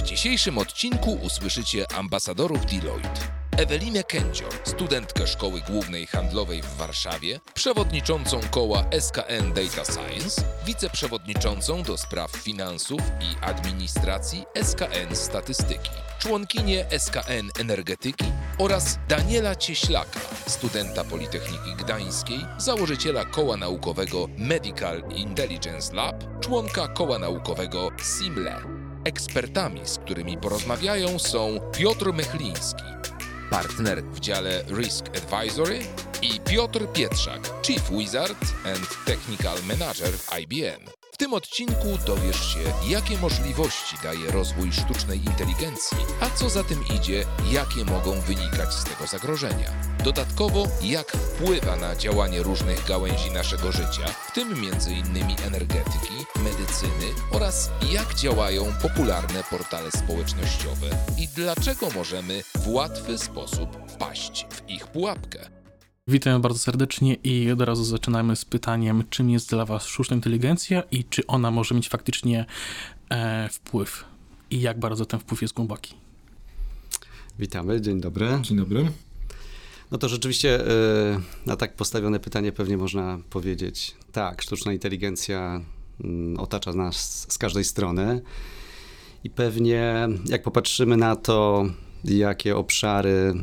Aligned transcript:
W 0.00 0.02
dzisiejszym 0.02 0.58
odcinku 0.58 1.12
usłyszycie 1.12 1.92
ambasadorów 1.92 2.66
Deloitte. 2.66 3.20
Ewelinę 3.56 4.04
Kędzior, 4.04 4.52
studentkę 4.64 5.26
Szkoły 5.26 5.60
Głównej 5.60 6.06
Handlowej 6.06 6.62
w 6.62 6.76
Warszawie, 6.76 7.40
przewodniczącą 7.54 8.40
koła 8.50 8.84
SKN 9.00 9.52
Data 9.52 9.92
Science, 9.92 10.42
wiceprzewodniczącą 10.66 11.82
do 11.82 11.98
spraw 11.98 12.30
finansów 12.30 13.00
i 13.20 13.44
administracji 13.44 14.44
SKN 14.62 15.16
Statystyki, 15.16 15.90
członkinię 16.18 16.86
SKN 16.98 17.50
Energetyki 17.58 18.32
oraz 18.58 18.98
Daniela 19.08 19.56
Cieślaka, 19.56 20.20
studenta 20.46 21.04
Politechniki 21.04 21.74
Gdańskiej, 21.78 22.38
założyciela 22.58 23.24
koła 23.24 23.56
naukowego 23.56 24.28
Medical 24.38 25.02
Intelligence 25.16 25.94
Lab, 25.94 26.40
członka 26.40 26.88
koła 26.88 27.18
naukowego 27.18 27.88
SIMLE. 28.18 28.79
Ekspertami, 29.04 29.80
z 29.84 29.98
którymi 29.98 30.38
porozmawiają 30.38 31.18
są 31.18 31.60
Piotr 31.78 32.12
Mechliński, 32.12 32.84
partner 33.50 34.04
w 34.04 34.20
dziale 34.20 34.64
Risk 34.68 35.06
Advisory 35.08 35.78
i 36.22 36.40
Piotr 36.40 36.92
Pietrzak, 36.92 37.40
Chief 37.66 37.90
Wizard 37.90 38.44
and 38.64 39.04
Technical 39.06 39.56
Manager 39.68 40.12
w 40.12 40.38
IBM. 40.38 40.99
Tym 41.20 41.34
odcinku 41.34 41.98
dowiesz 42.06 42.54
się, 42.54 42.58
jakie 42.88 43.18
możliwości 43.18 43.96
daje 44.02 44.30
rozwój 44.30 44.72
sztucznej 44.72 45.18
inteligencji, 45.18 45.98
a 46.20 46.30
co 46.30 46.50
za 46.50 46.64
tym 46.64 46.84
idzie, 46.96 47.24
jakie 47.52 47.84
mogą 47.84 48.20
wynikać 48.20 48.74
z 48.74 48.84
tego 48.84 49.06
zagrożenia. 49.06 49.70
Dodatkowo, 50.04 50.66
jak 50.82 51.12
wpływa 51.12 51.76
na 51.76 51.96
działanie 51.96 52.42
różnych 52.42 52.86
gałęzi 52.86 53.30
naszego 53.30 53.72
życia, 53.72 54.06
w 54.28 54.32
tym 54.32 54.52
m.in. 54.52 55.36
energetyki, 55.46 56.14
medycyny 56.36 57.06
oraz 57.32 57.70
jak 57.92 58.14
działają 58.14 58.72
popularne 58.82 59.44
portale 59.50 59.90
społecznościowe 59.90 60.86
i 61.18 61.28
dlaczego 61.28 61.90
możemy 61.94 62.42
w 62.54 62.68
łatwy 62.68 63.18
sposób 63.18 63.76
wpaść 63.88 64.46
w 64.50 64.70
ich 64.70 64.86
pułapkę. 64.86 65.59
Witam 66.10 66.42
bardzo 66.42 66.58
serdecznie 66.58 67.14
i 67.14 67.50
od 67.50 67.60
razu 67.60 67.84
zaczynamy 67.84 68.36
z 68.36 68.44
pytaniem, 68.44 69.04
czym 69.10 69.30
jest 69.30 69.50
dla 69.50 69.64
Was 69.64 69.86
sztuczna 69.86 70.16
inteligencja 70.16 70.82
i 70.90 71.04
czy 71.04 71.26
ona 71.26 71.50
może 71.50 71.74
mieć 71.74 71.88
faktycznie 71.88 72.46
e, 73.10 73.48
wpływ 73.48 74.04
i 74.50 74.60
jak 74.60 74.78
bardzo 74.78 75.06
ten 75.06 75.20
wpływ 75.20 75.42
jest 75.42 75.54
głęboki. 75.54 75.94
Witamy, 77.38 77.80
dzień 77.80 78.00
dobry. 78.00 78.28
Dzień 78.42 78.56
dobry. 78.56 78.90
No 79.90 79.98
to 79.98 80.08
rzeczywiście 80.08 80.60
y, 80.60 80.66
na 81.46 81.56
tak 81.56 81.76
postawione 81.76 82.20
pytanie 82.20 82.52
pewnie 82.52 82.76
można 82.76 83.18
powiedzieć, 83.30 83.94
tak, 84.12 84.42
sztuczna 84.42 84.72
inteligencja 84.72 85.60
mm, 86.04 86.40
otacza 86.40 86.72
nas 86.72 87.26
z 87.32 87.38
każdej 87.38 87.64
strony 87.64 88.22
i 89.24 89.30
pewnie 89.30 90.08
jak 90.26 90.42
popatrzymy 90.42 90.96
na 90.96 91.16
to, 91.16 91.66
jakie 92.04 92.56
obszary 92.56 93.34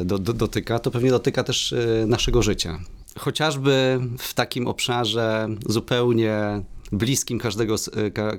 y, 0.00 0.04
do, 0.04 0.18
do, 0.18 0.32
dotyka, 0.32 0.78
to 0.78 0.90
pewnie 0.90 1.10
dotyka 1.10 1.44
też 1.44 1.72
y, 1.72 2.04
naszego 2.08 2.42
życia. 2.42 2.78
Chociażby 3.18 4.00
w 4.18 4.34
takim 4.34 4.66
obszarze 4.66 5.48
zupełnie 5.66 6.62
bliskim 6.92 7.38
każdego, 7.38 7.76
ka, 8.14 8.36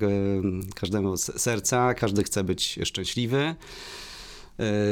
każdemu 0.75 1.17
serca, 1.17 1.93
każdy 1.93 2.23
chce 2.23 2.43
być 2.43 2.79
szczęśliwy. 2.83 3.55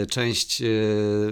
Część 0.10 0.64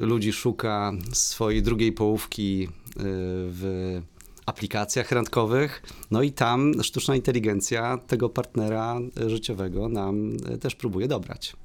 ludzi 0.02 0.34
szuka 0.34 0.92
swojej 1.14 1.62
drugiej 1.62 1.92
połówki 1.92 2.70
w 2.96 4.02
aplikacjach 4.46 5.12
randkowych, 5.12 5.84
no 6.12 6.22
i 6.22 6.32
tam 6.32 6.84
sztuczna 6.84 7.16
inteligencja 7.16 7.98
tego 8.08 8.30
partnera 8.30 9.00
życiowego 9.28 9.90
nam 9.90 10.38
też 10.62 10.76
próbuje 10.76 11.08
dobrać. 11.08 11.56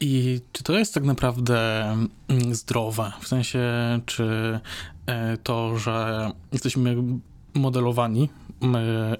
I 0.00 0.40
czy 0.52 0.62
to 0.62 0.78
jest 0.78 0.94
tak 0.94 1.04
naprawdę 1.04 1.82
mm, 2.28 2.54
zdrowe? 2.54 3.12
W 3.20 3.28
sensie, 3.28 3.60
czy 4.06 4.60
to, 5.42 5.78
że 5.78 6.30
jesteśmy 6.52 6.96
modelowani 7.54 8.28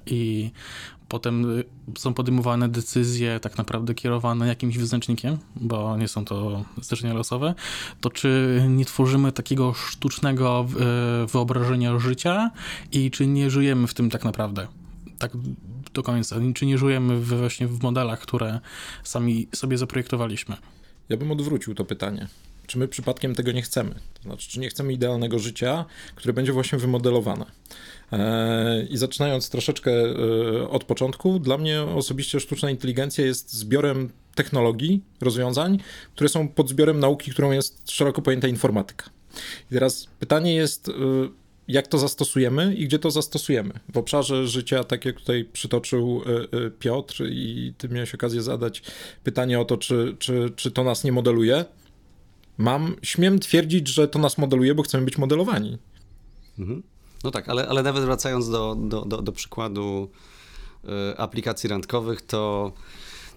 i 0.06 0.50
potem 1.08 1.62
są 1.98 2.14
podejmowane 2.14 2.68
decyzje 2.68 3.40
tak 3.40 3.58
naprawdę 3.58 3.94
kierowane 3.94 4.46
jakimś 4.46 4.78
wyznacznikiem, 4.78 5.38
bo 5.56 5.96
nie 5.96 6.08
są 6.08 6.24
to 6.24 6.64
zdarzenia 6.82 7.14
losowe, 7.14 7.54
to 8.00 8.10
czy 8.10 8.62
nie 8.68 8.84
tworzymy 8.84 9.32
takiego 9.32 9.74
sztucznego 9.74 10.66
wyobrażenia 11.32 11.98
życia 11.98 12.50
i 12.92 13.10
czy 13.10 13.26
nie 13.26 13.50
żyjemy 13.50 13.86
w 13.86 13.94
tym 13.94 14.10
tak 14.10 14.24
naprawdę? 14.24 14.66
Tak 15.18 15.32
do 15.94 16.02
końca. 16.02 16.36
Czy 16.54 16.66
nie 16.66 16.78
żyjemy 16.78 17.20
właśnie 17.20 17.66
w 17.66 17.82
modelach, 17.82 18.20
które 18.20 18.60
sami 19.04 19.48
sobie 19.54 19.78
zaprojektowaliśmy? 19.78 20.56
Ja 21.08 21.16
bym 21.16 21.30
odwrócił 21.30 21.74
to 21.74 21.84
pytanie. 21.84 22.28
Czy 22.66 22.78
my 22.78 22.88
przypadkiem 22.88 23.34
tego 23.34 23.52
nie 23.52 23.62
chcemy? 23.62 23.94
To 24.14 24.22
znaczy, 24.22 24.50
czy 24.50 24.60
nie 24.60 24.68
chcemy 24.68 24.92
idealnego 24.92 25.38
życia, 25.38 25.84
które 26.14 26.32
będzie 26.32 26.52
właśnie 26.52 26.78
wymodelowane? 26.78 27.44
I 28.90 28.96
zaczynając 28.96 29.50
troszeczkę 29.50 29.92
od 30.70 30.84
początku, 30.84 31.38
dla 31.38 31.58
mnie 31.58 31.82
osobiście 31.82 32.40
sztuczna 32.40 32.70
inteligencja 32.70 33.24
jest 33.24 33.52
zbiorem 33.52 34.10
technologii, 34.34 35.02
rozwiązań, 35.20 35.78
które 36.14 36.28
są 36.28 36.48
pod 36.48 36.68
zbiorem 36.68 37.00
nauki, 37.00 37.30
którą 37.30 37.50
jest 37.50 37.90
szeroko 37.90 38.22
pojęta 38.22 38.48
informatyka. 38.48 39.10
I 39.70 39.74
teraz 39.74 40.08
pytanie 40.18 40.54
jest, 40.54 40.90
jak 41.68 41.86
to 41.88 41.98
zastosujemy 41.98 42.74
i 42.74 42.84
gdzie 42.84 42.98
to 42.98 43.10
zastosujemy. 43.10 43.80
W 43.92 43.96
obszarze 43.96 44.46
życia, 44.46 44.84
tak 44.84 45.04
jak 45.04 45.16
tutaj 45.16 45.44
przytoczył 45.52 46.22
Piotr, 46.78 47.24
i 47.30 47.74
ty 47.78 47.88
miałeś 47.88 48.14
okazję 48.14 48.42
zadać 48.42 48.82
pytanie 49.24 49.60
o 49.60 49.64
to, 49.64 49.76
czy, 49.76 50.16
czy, 50.18 50.52
czy 50.56 50.70
to 50.70 50.84
nas 50.84 51.04
nie 51.04 51.12
modeluje. 51.12 51.64
Mam, 52.58 52.96
śmiem 53.02 53.38
twierdzić, 53.38 53.88
że 53.88 54.08
to 54.08 54.18
nas 54.18 54.38
modeluje, 54.38 54.74
bo 54.74 54.82
chcemy 54.82 55.04
być 55.04 55.18
modelowani. 55.18 55.78
Mhm. 56.58 56.82
No 57.24 57.30
tak, 57.30 57.48
ale, 57.48 57.68
ale 57.68 57.82
nawet 57.82 58.04
wracając 58.04 58.50
do, 58.50 58.76
do, 58.78 59.04
do, 59.04 59.22
do 59.22 59.32
przykładu 59.32 60.10
y, 60.84 61.18
aplikacji 61.18 61.68
randkowych, 61.68 62.22
to 62.22 62.72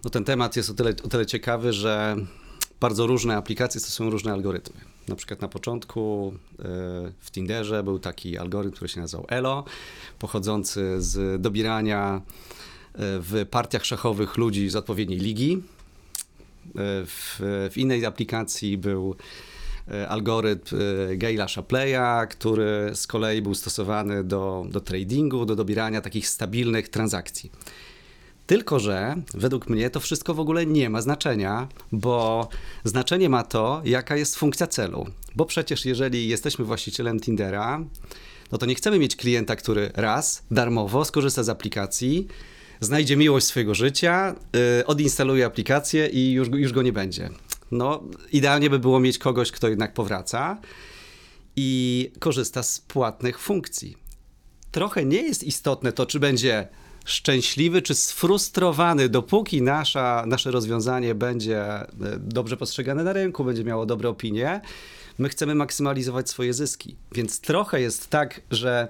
no 0.04 0.10
ten 0.10 0.24
temat 0.24 0.56
jest 0.56 0.70
o 0.70 0.74
tyle, 0.74 0.90
o 0.90 1.08
tyle 1.08 1.26
ciekawy, 1.26 1.74
że 1.74 2.16
bardzo 2.80 3.08
różne 3.08 3.38
aplikacje 3.38 3.82
stosują 3.82 4.10
różne 4.10 4.32
algorytmy. 4.34 4.82
Na 5.10 5.16
przykład 5.16 5.42
na 5.42 5.48
początku 5.48 6.34
y, 6.34 6.64
w 7.20 7.32
Tinderze 7.32 7.84
był 7.84 8.00
taki 8.00 8.38
algorytm, 8.38 8.76
który 8.76 8.90
się 8.90 9.02
nazywał 9.02 9.26
ELO, 9.30 9.66
pochodzący 10.20 11.02
z 11.02 11.42
dobierania 11.42 12.22
y, 12.22 12.98
w 13.00 13.46
partiach 13.52 13.86
szachowych 13.86 14.38
ludzi 14.38 14.70
z 14.70 14.76
odpowiedniej 14.76 15.20
ligi. 15.20 15.64
W, 16.76 17.40
w 17.72 17.78
innej 17.78 18.06
aplikacji 18.06 18.78
był 18.78 19.16
algorytm 20.10 20.78
Gaila 21.16 21.48
Shapleya, 21.48 22.28
który 22.30 22.92
z 22.94 23.08
kolei 23.08 23.42
był 23.42 23.56
stosowany 23.56 24.24
do, 24.24 24.66
do 24.70 24.82
tradingu, 24.82 25.46
do 25.46 25.56
dobierania 25.56 26.02
takich 26.02 26.28
stabilnych 26.28 26.90
transakcji. 26.90 27.52
Tylko, 28.50 28.80
że 28.80 29.16
według 29.34 29.70
mnie 29.70 29.90
to 29.90 30.00
wszystko 30.00 30.34
w 30.34 30.40
ogóle 30.40 30.66
nie 30.66 30.90
ma 30.90 31.02
znaczenia, 31.02 31.68
bo 31.92 32.48
znaczenie 32.84 33.30
ma 33.30 33.44
to, 33.44 33.82
jaka 33.86 34.16
jest 34.16 34.36
funkcja 34.36 34.68
celu. 34.68 35.06
Bo 35.36 35.46
przecież, 35.46 35.86
jeżeli 35.86 36.28
jesteśmy 36.28 36.66
właścicielem 36.66 37.20
Tindera, 37.20 37.86
no 38.52 38.58
to 38.58 38.66
nie 38.66 38.76
chcemy 38.76 39.00
mieć 39.00 39.16
klienta, 39.16 39.56
który 39.56 39.92
raz 39.96 40.44
darmowo 40.52 41.06
skorzysta 41.06 41.44
z 41.44 41.50
aplikacji, 41.50 42.28
znajdzie 42.80 43.18
miłość 43.18 43.46
swojego 43.46 43.76
życia, 43.76 44.36
yy, 44.54 44.86
odinstaluje 44.86 45.46
aplikację 45.46 46.08
i 46.08 46.32
już, 46.32 46.48
już 46.48 46.74
go 46.74 46.82
nie 46.82 46.94
będzie. 46.94 47.30
No, 47.72 48.04
idealnie 48.32 48.70
by 48.70 48.80
było 48.80 49.00
mieć 49.00 49.18
kogoś, 49.18 49.52
kto 49.52 49.68
jednak 49.68 49.94
powraca 49.94 50.58
i 51.56 52.12
korzysta 52.20 52.64
z 52.64 52.80
płatnych 52.80 53.40
funkcji. 53.40 53.98
Trochę 54.72 55.06
nie 55.06 55.22
jest 55.22 55.44
istotne 55.44 55.92
to, 55.92 56.06
czy 56.06 56.20
będzie 56.20 56.68
szczęśliwy 57.10 57.82
czy 57.82 57.96
sfrustrowany, 57.96 59.10
dopóki 59.10 59.62
nasza, 59.62 60.24
nasze 60.28 60.52
rozwiązanie 60.52 61.16
będzie 61.16 61.66
dobrze 62.20 62.58
postrzegane 62.58 63.04
na 63.04 63.14
rynku, 63.14 63.44
będzie 63.44 63.64
miało 63.64 63.86
dobre 63.86 64.10
opinie. 64.10 64.62
My 65.18 65.30
chcemy 65.30 65.56
maksymalizować 65.56 66.30
swoje 66.30 66.54
zyski. 66.54 66.96
Więc 67.12 67.40
trochę 67.42 67.82
jest 67.82 68.08
tak, 68.08 68.42
że 68.52 68.88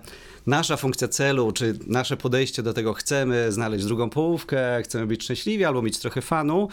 nasza 0.48 0.78
funkcja 0.78 1.08
celu, 1.08 1.52
czy 1.52 1.80
nasze 1.88 2.18
podejście 2.18 2.64
do 2.64 2.74
tego, 2.74 2.94
chcemy 2.94 3.52
znaleźć 3.52 3.86
drugą 3.86 4.10
połówkę, 4.10 4.82
chcemy 4.84 5.08
być 5.08 5.24
szczęśliwi 5.24 5.66
albo 5.66 5.82
mieć 5.82 5.98
trochę 5.98 6.22
fanu, 6.22 6.70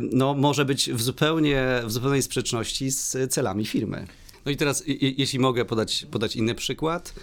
no, 0.00 0.34
może 0.34 0.64
być 0.64 0.90
w, 0.90 1.02
zupełnie, 1.02 1.82
w 1.84 1.92
zupełnej 1.92 2.22
sprzeczności 2.22 2.90
z 2.90 3.32
celami 3.32 3.66
firmy. 3.66 4.06
No 4.46 4.52
i 4.52 4.56
teraz, 4.56 4.82
jeśli 5.00 5.38
mogę 5.38 5.64
podać, 5.64 6.06
podać 6.10 6.36
inny 6.36 6.54
przykład, 6.54 7.14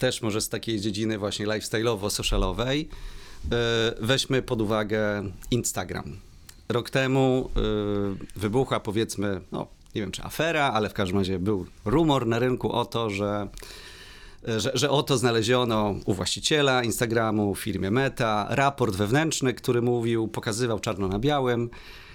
też 0.00 0.22
może 0.22 0.40
z 0.40 0.48
takiej 0.48 0.80
dziedziny 0.80 1.18
właśnie 1.18 1.46
lifestyle'owo-socialowej, 1.46 2.86
weźmy 4.00 4.42
pod 4.42 4.60
uwagę 4.60 5.22
Instagram. 5.50 6.16
Rok 6.68 6.90
temu 6.90 7.50
wybuchła 8.36 8.80
powiedzmy, 8.80 9.40
no 9.52 9.66
nie 9.94 10.00
wiem 10.00 10.10
czy 10.10 10.22
afera, 10.22 10.72
ale 10.72 10.88
w 10.88 10.94
każdym 10.94 11.18
razie 11.18 11.38
był 11.38 11.66
rumor 11.84 12.26
na 12.26 12.38
rynku 12.38 12.72
o 12.72 12.84
to, 12.84 13.10
że 13.10 13.48
że, 14.46 14.70
że 14.74 14.90
oto 14.90 15.18
znaleziono 15.18 15.94
u 16.04 16.14
właściciela 16.14 16.82
Instagramu, 16.84 17.54
firmie 17.54 17.90
Meta, 17.90 18.46
raport 18.50 18.96
wewnętrzny, 18.96 19.54
który 19.54 19.82
mówił, 19.82 20.28
pokazywał 20.28 20.80
czarno 20.80 21.08
na 21.08 21.18
białym, 21.18 21.64
e, 21.64 22.09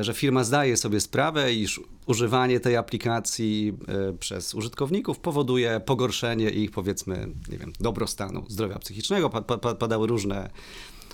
że 0.00 0.14
firma 0.14 0.44
zdaje 0.44 0.76
sobie 0.76 1.00
sprawę, 1.00 1.52
iż 1.52 1.80
używanie 2.06 2.60
tej 2.60 2.76
aplikacji 2.76 3.72
e, 3.88 4.12
przez 4.12 4.54
użytkowników 4.54 5.18
powoduje 5.18 5.80
pogorszenie 5.80 6.50
ich, 6.50 6.70
powiedzmy, 6.70 7.28
nie 7.52 7.58
wiem, 7.58 7.72
dobrostanu, 7.80 8.44
zdrowia 8.48 8.78
psychicznego. 8.78 9.30
Pa, 9.30 9.42
pa, 9.42 9.74
padały 9.74 10.06
różne 10.06 10.50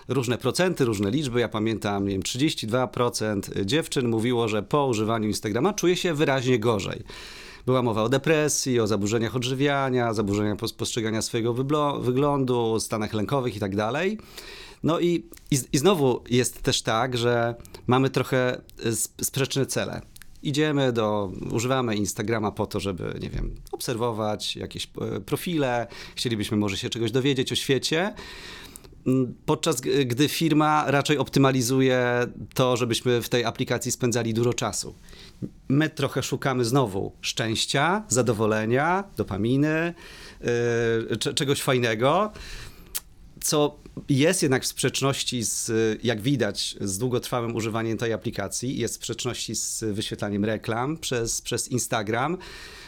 różne 0.08 0.38
procenty, 0.38 0.84
różne 0.84 1.10
liczby. 1.10 1.40
Ja 1.40 1.48
pamiętam, 1.48 2.04
nie 2.04 2.12
wiem, 2.12 2.22
32% 2.22 3.64
dziewczyn 3.64 4.08
mówiło, 4.08 4.48
że 4.48 4.62
po 4.62 4.86
używaniu 4.86 5.28
Instagrama 5.28 5.72
czuje 5.72 5.96
się 5.96 6.14
wyraźnie 6.14 6.58
gorzej. 6.58 7.02
Była 7.66 7.82
mowa 7.82 8.02
o 8.02 8.08
depresji, 8.08 8.80
o 8.80 8.86
zaburzeniach 8.86 9.36
odżywiania, 9.36 10.14
zaburzeniach 10.14 10.56
postrzegania 10.56 11.22
swojego 11.22 11.54
wyglądu, 12.00 12.80
stanach 12.80 13.14
lękowych 13.14 13.56
i 13.56 13.60
tak. 13.60 13.72
No 14.82 15.00
i, 15.00 15.24
i, 15.50 15.58
i 15.72 15.78
znowu 15.78 16.24
jest 16.30 16.62
też 16.62 16.82
tak, 16.82 17.16
że 17.16 17.54
mamy 17.86 18.10
trochę 18.10 18.60
sprzeczne 19.22 19.66
cele. 19.66 20.00
Idziemy 20.42 20.92
do, 20.92 21.32
używamy 21.50 21.96
Instagrama 21.96 22.52
po 22.52 22.66
to, 22.66 22.80
żeby, 22.80 23.18
nie 23.20 23.30
wiem, 23.30 23.54
obserwować 23.72 24.56
jakieś 24.56 24.88
e, 25.16 25.20
profile, 25.20 25.86
chcielibyśmy 26.14 26.56
może 26.56 26.76
się 26.76 26.90
czegoś 26.90 27.12
dowiedzieć 27.12 27.52
o 27.52 27.54
świecie, 27.54 28.14
podczas 29.46 29.80
gdy 29.80 30.28
firma 30.28 30.84
raczej 30.86 31.18
optymalizuje 31.18 32.26
to, 32.54 32.76
żebyśmy 32.76 33.22
w 33.22 33.28
tej 33.28 33.44
aplikacji 33.44 33.92
spędzali 33.92 34.34
dużo 34.34 34.54
czasu. 34.54 34.94
My 35.68 35.90
trochę 35.90 36.22
szukamy 36.22 36.64
znowu 36.64 37.12
szczęścia, 37.20 38.04
zadowolenia, 38.08 39.04
dopaminy, 39.16 39.94
yy, 40.40 41.34
czegoś 41.34 41.62
fajnego, 41.62 42.32
co 43.44 43.78
jest 44.08 44.42
jednak 44.42 44.62
w 44.62 44.66
sprzeczności 44.66 45.42
z, 45.42 45.70
jak 46.04 46.20
widać, 46.20 46.76
z 46.80 46.98
długotrwałym 46.98 47.56
używaniem 47.56 47.98
tej 47.98 48.12
aplikacji, 48.12 48.78
jest 48.78 48.94
w 48.94 48.96
sprzeczności 48.96 49.54
z 49.54 49.84
wyświetlaniem 49.84 50.44
reklam 50.44 50.96
przez, 50.96 51.40
przez 51.40 51.68
Instagram. 51.68 52.38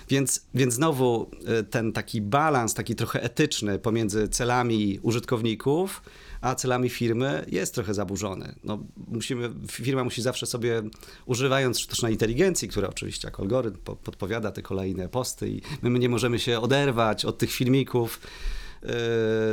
Więc, 0.09 0.47
więc 0.55 0.75
znowu 0.75 1.31
y, 1.61 1.65
ten 1.65 1.93
taki 1.93 2.21
balans, 2.21 2.75
taki 2.75 2.95
trochę 2.95 3.23
etyczny 3.23 3.79
pomiędzy 3.79 4.29
celami 4.29 4.99
użytkowników, 5.03 6.03
a 6.41 6.55
celami 6.55 6.89
firmy 6.89 7.47
jest 7.49 7.75
trochę 7.75 7.95
zaburzony. 7.95 8.55
No, 8.65 8.79
musimy, 9.09 9.51
firma 9.71 10.05
musi 10.05 10.23
zawsze 10.23 10.47
sobie, 10.47 10.83
używając 11.27 11.79
sztucznej 11.79 12.13
inteligencji, 12.13 12.69
która 12.69 12.89
oczywiście 12.89 13.29
jako 13.29 13.43
algorytm 13.43 13.79
podpowiada 13.79 14.51
te 14.51 14.63
kolejne 14.63 15.09
posty 15.09 15.49
i 15.49 15.61
my 15.83 15.99
nie 15.99 16.09
możemy 16.09 16.39
się 16.39 16.61
oderwać 16.61 17.25
od 17.25 17.39
tych 17.39 17.53
filmików, 17.53 18.21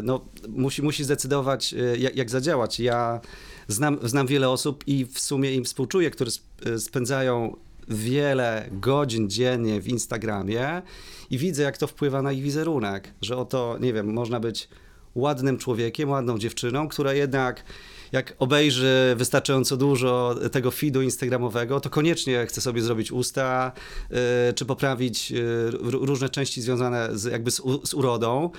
no, 0.03 0.25
musi, 0.49 0.81
musi 0.81 1.03
zdecydować, 1.03 1.73
y, 1.73 1.97
jak, 1.97 2.15
jak 2.15 2.29
zadziałać. 2.29 2.79
Ja 2.79 3.21
znam, 3.67 3.97
znam 4.03 4.27
wiele 4.27 4.49
osób 4.49 4.83
i 4.87 5.05
w 5.05 5.19
sumie 5.19 5.55
im 5.55 5.63
współczuję, 5.63 6.11
które 6.11 6.31
spędzają 6.77 7.55
wiele 7.87 8.69
godzin 8.71 9.29
dziennie 9.29 9.81
w 9.81 9.87
Instagramie 9.87 10.81
i 11.29 11.37
widzę, 11.37 11.63
jak 11.63 11.77
to 11.77 11.87
wpływa 11.87 12.21
na 12.21 12.31
ich 12.31 12.43
wizerunek, 12.43 13.13
że 13.21 13.37
oto, 13.37 13.77
nie 13.79 13.93
wiem, 13.93 14.13
można 14.13 14.39
być 14.39 14.69
ładnym 15.15 15.57
człowiekiem, 15.57 16.09
ładną 16.09 16.39
dziewczyną, 16.39 16.87
która 16.87 17.13
jednak 17.13 17.63
jak 18.13 18.35
obejrzy 18.39 19.13
wystarczająco 19.17 19.77
dużo 19.77 20.35
tego 20.51 20.71
feedu 20.71 21.01
instagramowego, 21.01 21.79
to 21.79 21.89
koniecznie 21.89 22.45
chce 22.45 22.61
sobie 22.61 22.81
zrobić 22.81 23.11
usta, 23.11 23.71
yy, 24.09 24.17
czy 24.55 24.65
poprawić 24.65 25.31
yy, 25.31 25.71
różne 25.81 26.29
części 26.29 26.61
związane 26.61 27.09
z, 27.17 27.23
jakby 27.23 27.51
z, 27.51 27.61
z 27.83 27.93
urodą. 27.93 28.49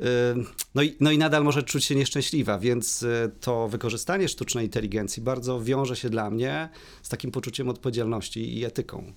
Yy, 0.00 0.06
no, 0.74 0.82
i, 0.82 0.96
no 1.00 1.10
i 1.10 1.18
nadal 1.18 1.44
może 1.44 1.62
czuć 1.62 1.84
się 1.84 1.94
nieszczęśliwa, 1.94 2.58
więc 2.58 3.02
y, 3.02 3.30
to 3.40 3.68
wykorzystanie 3.68 4.28
sztucznej 4.28 4.64
inteligencji 4.64 5.22
bardzo 5.22 5.60
wiąże 5.60 5.96
się 5.96 6.10
dla 6.10 6.30
mnie 6.30 6.68
z 7.02 7.08
takim 7.08 7.30
poczuciem 7.30 7.68
odpowiedzialności 7.68 8.58
i 8.58 8.64
etyką 8.64 9.12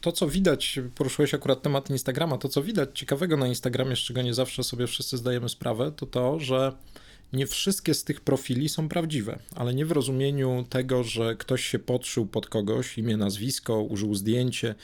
to, 0.00 0.12
co 0.12 0.28
widać, 0.28 0.80
poruszyłeś 0.94 1.34
akurat 1.34 1.62
temat 1.62 1.90
Instagrama, 1.90 2.38
to, 2.38 2.48
co 2.48 2.62
widać 2.62 2.98
ciekawego 2.98 3.36
na 3.36 3.48
Instagramie, 3.48 3.96
z 3.96 3.98
czego 3.98 4.22
nie 4.22 4.34
zawsze 4.34 4.64
sobie 4.64 4.86
wszyscy 4.86 5.16
zdajemy 5.16 5.48
sprawę, 5.48 5.92
to 5.96 6.06
to, 6.06 6.40
że 6.40 6.72
nie 7.32 7.46
wszystkie 7.46 7.94
z 7.94 8.04
tych 8.04 8.20
profili 8.20 8.68
są 8.68 8.88
prawdziwe, 8.88 9.38
ale 9.54 9.74
nie 9.74 9.86
w 9.86 9.92
rozumieniu 9.92 10.64
tego, 10.68 11.04
że 11.04 11.36
ktoś 11.36 11.64
się 11.64 11.78
podszył 11.78 12.26
pod 12.26 12.46
kogoś, 12.46 12.98
imię, 12.98 13.16
nazwisko, 13.16 13.82
użył 13.82 14.14
zdjęcie. 14.14 14.74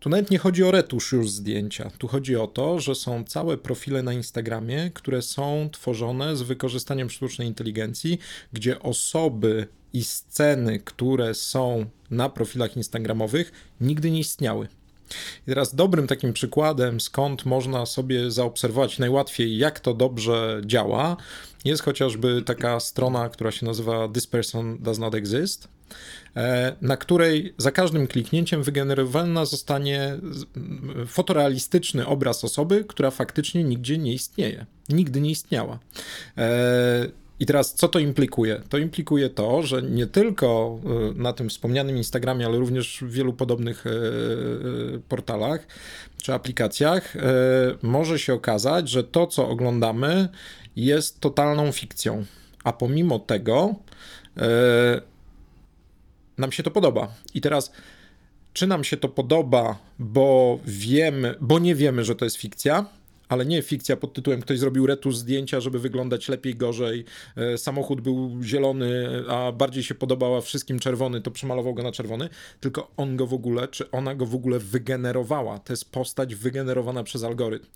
Tu 0.00 0.10
nawet 0.10 0.30
nie 0.30 0.38
chodzi 0.38 0.64
o 0.64 0.70
retusz 0.70 1.12
już 1.12 1.30
zdjęcia. 1.30 1.90
Tu 1.98 2.08
chodzi 2.08 2.36
o 2.36 2.46
to, 2.46 2.80
że 2.80 2.94
są 2.94 3.24
całe 3.24 3.58
profile 3.58 4.02
na 4.02 4.12
Instagramie, 4.12 4.90
które 4.94 5.22
są 5.22 5.68
tworzone 5.72 6.36
z 6.36 6.42
wykorzystaniem 6.42 7.10
sztucznej 7.10 7.48
inteligencji, 7.48 8.18
gdzie 8.52 8.80
osoby 8.80 9.66
i 9.92 10.04
sceny, 10.04 10.78
które 10.78 11.34
są 11.34 11.86
na 12.10 12.28
profilach 12.28 12.76
instagramowych, 12.76 13.52
nigdy 13.80 14.10
nie 14.10 14.20
istniały. 14.20 14.68
I 15.46 15.46
teraz 15.46 15.74
dobrym 15.74 16.06
takim 16.06 16.32
przykładem, 16.32 17.00
skąd 17.00 17.46
można 17.46 17.86
sobie 17.86 18.30
zaobserwować 18.30 18.98
najłatwiej, 18.98 19.58
jak 19.58 19.80
to 19.80 19.94
dobrze 19.94 20.60
działa, 20.64 21.16
jest 21.64 21.82
chociażby 21.82 22.42
taka 22.42 22.80
strona, 22.80 23.28
która 23.28 23.50
się 23.50 23.66
nazywa 23.66 24.08
This 24.08 24.26
Person 24.26 24.78
Does 24.82 24.98
Not 24.98 25.14
Exist, 25.14 25.68
e, 26.36 26.76
na 26.80 26.96
której 26.96 27.54
za 27.58 27.70
każdym 27.70 28.06
kliknięciem 28.06 28.62
wygenerowany 28.62 29.46
zostanie 29.46 30.18
fotorealistyczny 31.06 32.06
obraz 32.06 32.44
osoby, 32.44 32.84
która 32.88 33.10
faktycznie 33.10 33.64
nigdzie 33.64 33.98
nie 33.98 34.12
istnieje. 34.12 34.66
Nigdy 34.88 35.20
nie 35.20 35.30
istniała. 35.30 35.78
I 37.40 37.46
teraz 37.46 37.74
co 37.74 37.88
to 37.88 37.98
implikuje? 37.98 38.60
To 38.68 38.78
implikuje 38.78 39.30
to, 39.30 39.62
że 39.62 39.82
nie 39.82 40.06
tylko 40.06 40.78
y, 41.12 41.18
na 41.18 41.32
tym 41.32 41.48
wspomnianym 41.48 41.96
Instagramie, 41.96 42.46
ale 42.46 42.58
również 42.58 42.98
w 43.02 43.10
wielu 43.10 43.32
podobnych 43.32 43.86
y, 43.86 43.90
y, 43.90 45.00
portalach 45.08 45.66
czy 46.22 46.34
aplikacjach 46.34 47.16
może 47.82 48.18
się 48.18 48.34
okazać, 48.34 48.88
że 48.88 49.04
to, 49.04 49.26
co 49.26 49.48
oglądamy, 49.48 50.28
jest 50.76 51.20
totalną 51.20 51.72
fikcją. 51.72 52.24
A 52.64 52.72
pomimo 52.72 53.18
tego 53.18 53.74
nam 56.38 56.52
się 56.52 56.62
to 56.62 56.70
podoba. 56.70 57.08
I 57.34 57.40
teraz 57.40 57.72
czy 58.52 58.66
nam 58.66 58.84
się 58.84 58.96
to 58.96 59.08
podoba, 59.08 59.78
bo 59.98 60.58
wiemy, 60.64 61.34
bo 61.40 61.58
nie 61.58 61.74
wiemy, 61.74 62.04
że 62.04 62.14
to 62.14 62.24
jest 62.24 62.36
fikcja, 62.36 62.86
ale 63.28 63.46
nie 63.46 63.62
fikcja 63.62 63.96
pod 63.96 64.12
tytułem 64.12 64.40
ktoś 64.40 64.58
zrobił 64.58 64.86
retusz 64.86 65.16
zdjęcia, 65.16 65.60
żeby 65.60 65.78
wyglądać 65.78 66.28
lepiej, 66.28 66.54
gorzej. 66.54 67.04
E, 67.36 67.58
samochód 67.58 68.00
był 68.00 68.42
zielony, 68.42 69.08
a 69.28 69.52
bardziej 69.52 69.82
się 69.82 69.94
podobała 69.94 70.40
wszystkim 70.40 70.78
czerwony, 70.78 71.20
to 71.20 71.30
przemalował 71.30 71.74
go 71.74 71.82
na 71.82 71.92
czerwony, 71.92 72.28
tylko 72.60 72.90
on 72.96 73.16
go 73.16 73.26
w 73.26 73.34
ogóle, 73.34 73.68
czy 73.68 73.90
ona 73.90 74.14
go 74.14 74.26
w 74.26 74.34
ogóle 74.34 74.58
wygenerowała. 74.58 75.58
To 75.58 75.72
jest 75.72 75.90
postać 75.90 76.34
wygenerowana 76.34 77.04
przez 77.04 77.24
algorytm. 77.24 77.66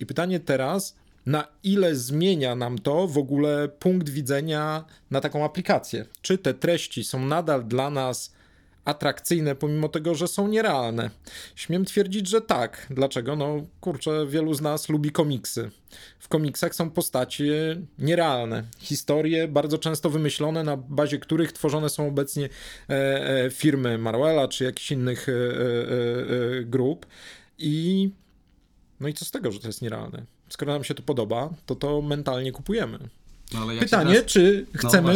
I 0.00 0.06
pytanie 0.06 0.40
teraz, 0.40 0.96
na 1.26 1.48
ile 1.62 1.94
zmienia 1.94 2.54
nam 2.54 2.78
to 2.78 3.06
w 3.06 3.18
ogóle 3.18 3.68
punkt 3.68 4.08
widzenia 4.08 4.84
na 5.10 5.20
taką 5.20 5.44
aplikację? 5.44 6.04
Czy 6.22 6.38
te 6.38 6.54
treści 6.54 7.04
są 7.04 7.26
nadal 7.26 7.64
dla 7.64 7.90
nas 7.90 8.37
atrakcyjne, 8.84 9.54
pomimo 9.54 9.88
tego, 9.88 10.14
że 10.14 10.28
są 10.28 10.48
nierealne? 10.48 11.10
Śmiem 11.54 11.84
twierdzić, 11.84 12.28
że 12.28 12.40
tak. 12.40 12.86
Dlaczego? 12.90 13.36
No 13.36 13.66
kurczę, 13.80 14.26
wielu 14.26 14.54
z 14.54 14.60
nas 14.60 14.88
lubi 14.88 15.12
komiksy. 15.12 15.70
W 16.18 16.28
komiksach 16.28 16.74
są 16.74 16.90
postacie 16.90 17.76
nierealne, 17.98 18.64
historie 18.78 19.48
bardzo 19.48 19.78
często 19.78 20.10
wymyślone, 20.10 20.64
na 20.64 20.76
bazie 20.76 21.18
których 21.18 21.52
tworzone 21.52 21.88
są 21.88 22.08
obecnie 22.08 22.48
e, 22.88 23.44
e, 23.44 23.50
firmy 23.50 23.98
Marvela 23.98 24.48
czy 24.48 24.64
jakichś 24.64 24.92
innych 24.92 25.28
e 25.28 25.32
grup. 26.64 27.06
I 27.58 28.10
no 29.00 29.08
i 29.08 29.14
co 29.14 29.24
z 29.24 29.30
tego, 29.30 29.52
że 29.52 29.60
to 29.60 29.66
jest 29.66 29.82
nierealne? 29.82 30.24
Skoro 30.48 30.72
nam 30.72 30.84
się 30.84 30.94
to 30.94 31.02
podoba, 31.02 31.50
to 31.66 31.74
to 31.74 32.02
mentalnie 32.02 32.52
kupujemy. 32.52 32.98
No, 33.54 33.66
Pytanie, 33.80 34.14
teraz... 34.14 34.26
czy 34.26 34.66
no 34.74 34.88
chcemy 34.88 35.14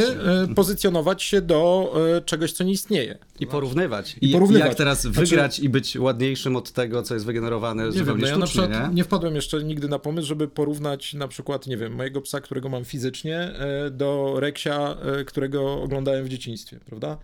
no 0.49 0.55
pozycjonować 0.55 1.23
się 1.23 1.41
do 1.41 1.93
e, 2.17 2.21
czegoś, 2.21 2.53
co 2.53 2.65
nie 2.65 2.73
istnieje. 2.73 3.19
I 3.41 3.47
porównywać. 3.47 4.17
I, 4.21 4.31
I 4.31 4.33
porównywać. 4.33 4.69
jak 4.69 4.77
teraz 4.77 5.01
znaczy- 5.01 5.21
wygrać 5.21 5.55
znaczy... 5.55 5.62
i 5.62 5.69
być 5.69 5.97
ładniejszym 5.97 6.57
od 6.57 6.73
tego, 6.73 7.03
co 7.03 7.15
jest 7.15 7.27
wygenerowane 7.27 7.85
nie 7.85 7.93
zupełnie 7.93 8.27
wiem, 8.27 8.39
no 8.41 8.47
sztucznie, 8.47 8.62
ja 8.62 8.81
na 8.81 8.89
nie? 8.89 8.95
nie 8.95 9.05
wpadłem 9.05 9.35
jeszcze 9.35 9.65
nigdy 9.65 9.89
na 9.89 9.99
pomysł, 9.99 10.29
żeby 10.29 10.49
porównać 10.49 11.15
na 11.15 11.29
przykład, 11.29 11.67
nie 11.67 11.77
wiem, 11.77 11.95
mojego 11.95 12.21
psa, 12.21 12.41
którego 12.41 12.69
mam 12.69 12.85
fizycznie, 12.85 13.39
e, 13.39 13.91
do 13.91 14.35
Reksia, 14.37 14.97
którego 15.27 15.83
oglądałem 15.83 16.25
w 16.25 16.29
dzieciństwie, 16.29 16.79
prawda? 16.87 17.19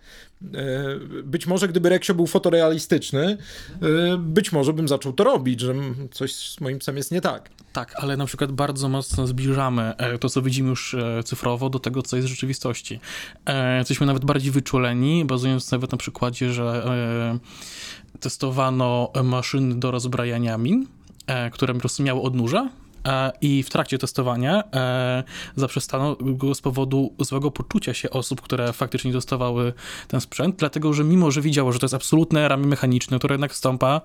Być 1.23 1.47
może 1.47 1.67
gdyby 1.67 1.89
Reksio 1.89 2.13
był 2.13 2.27
fotorealistyczny, 2.27 3.37
być 4.19 4.51
może 4.51 4.73
bym 4.73 4.87
zaczął 4.87 5.13
to 5.13 5.23
robić, 5.23 5.59
że 5.59 5.75
coś 6.11 6.35
z 6.35 6.61
moim 6.61 6.79
psem 6.79 6.97
jest 6.97 7.11
nie 7.11 7.21
tak. 7.21 7.49
Tak, 7.73 7.93
ale 7.95 8.17
na 8.17 8.25
przykład 8.25 8.51
bardzo 8.51 8.89
mocno 8.89 9.27
zbliżamy 9.27 9.93
to, 10.19 10.29
co 10.29 10.41
widzimy 10.41 10.69
już 10.69 10.93
E, 10.93 11.23
cyfrowo 11.23 11.69
do 11.69 11.79
tego, 11.79 12.01
co 12.01 12.15
jest 12.15 12.27
w 12.27 12.31
rzeczywistości. 12.31 12.99
E, 13.45 13.77
jesteśmy 13.77 14.07
nawet 14.07 14.25
bardziej 14.25 14.51
wyczuleni, 14.51 15.25
bazując 15.25 15.71
nawet 15.71 15.91
na 15.91 15.97
przykładzie, 15.97 16.53
że 16.53 16.85
e, 16.85 18.19
testowano 18.19 19.11
maszyny 19.23 19.75
do 19.75 19.91
rozbrajania 19.91 20.57
min 20.57 20.87
które 21.51 21.73
po 21.73 21.79
prostu 21.79 22.03
miały 22.03 22.21
odnóża 22.21 22.69
E, 22.69 22.78
i 23.41 23.63
w 23.63 23.69
trakcie 23.69 23.97
testowania 23.97 24.63
e, 24.73 25.23
zaprzestano 25.55 26.17
go 26.19 26.55
z 26.55 26.61
powodu 26.61 27.13
złego 27.19 27.51
poczucia 27.51 27.93
się 27.93 28.09
osób, 28.09 28.41
które 28.41 28.73
faktycznie 28.73 29.11
dostawały 29.11 29.73
ten 30.07 30.21
sprzęt, 30.21 30.55
dlatego 30.55 30.93
że 30.93 31.03
mimo, 31.03 31.31
że 31.31 31.41
widziało, 31.41 31.71
że 31.71 31.79
to 31.79 31.85
jest 31.85 31.93
absolutne 31.93 32.47
ramię 32.47 32.67
mechaniczne, 32.67 33.17
które 33.17 33.33
jednak 33.33 33.55
stąpa, 33.55 34.01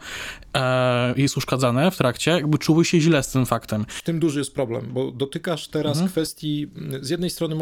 e, 0.56 1.14
jest 1.16 1.36
uszkadzane 1.36 1.90
w 1.90 1.96
trakcie, 1.96 2.30
jakby 2.30 2.58
czuły 2.58 2.84
się 2.84 3.00
źle 3.00 3.22
z 3.22 3.28
tym 3.28 3.46
faktem. 3.46 3.84
W 3.88 4.02
tym 4.02 4.18
duży 4.18 4.38
jest 4.38 4.54
problem, 4.54 4.86
bo 4.92 5.10
dotykasz 5.10 5.68
teraz 5.68 5.92
mhm. 5.92 6.10
kwestii 6.10 6.70
z 7.00 7.10
jednej 7.10 7.30
strony 7.30 7.56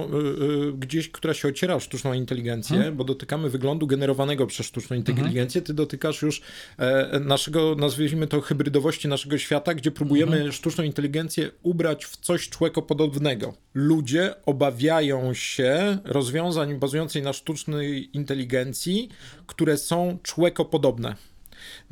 gdzieś, 0.79 1.09
która 1.09 1.35
się 1.35 1.49
ociera 1.49 1.75
o 1.75 1.81
sztuczną 1.81 2.12
inteligencję, 2.12 2.77
mhm. 2.77 2.97
bo 2.97 3.05
dotykamy 3.05 3.51
wyglądu 3.51 3.87
generowanego 3.87 4.47
przez 4.47 4.67
sztuczną 4.67 4.97
mhm. 4.97 5.17
inteligencję, 5.17 5.59
mhm. 5.59 5.67
ty 5.67 5.75
dotykasz 5.75 6.23
już 6.23 6.43
naszego, 7.21 7.75
nazwijmy 7.75 8.27
to 8.27 8.41
hybrydowości 8.41 9.09
naszego 9.09 9.39
świata, 9.39 9.75
gdzie 9.75 9.91
próbujemy 9.91 10.37
mhm. 10.37 10.53
sztuczną 10.53 10.85
inteligencję 10.85 11.22
inteligencję 11.23 11.50
ubrać 11.62 12.05
w 12.05 12.17
coś 12.17 12.49
człowiekopodobnego. 12.49 13.55
Ludzie 13.75 14.35
obawiają 14.47 15.35
się 15.35 15.99
rozwiązań 16.05 16.79
bazujących 16.79 17.25
na 17.25 17.33
sztucznej 17.33 18.17
inteligencji, 18.17 19.09
które 19.47 19.76
są 19.76 20.19
człowiekopodobne. 20.23 21.17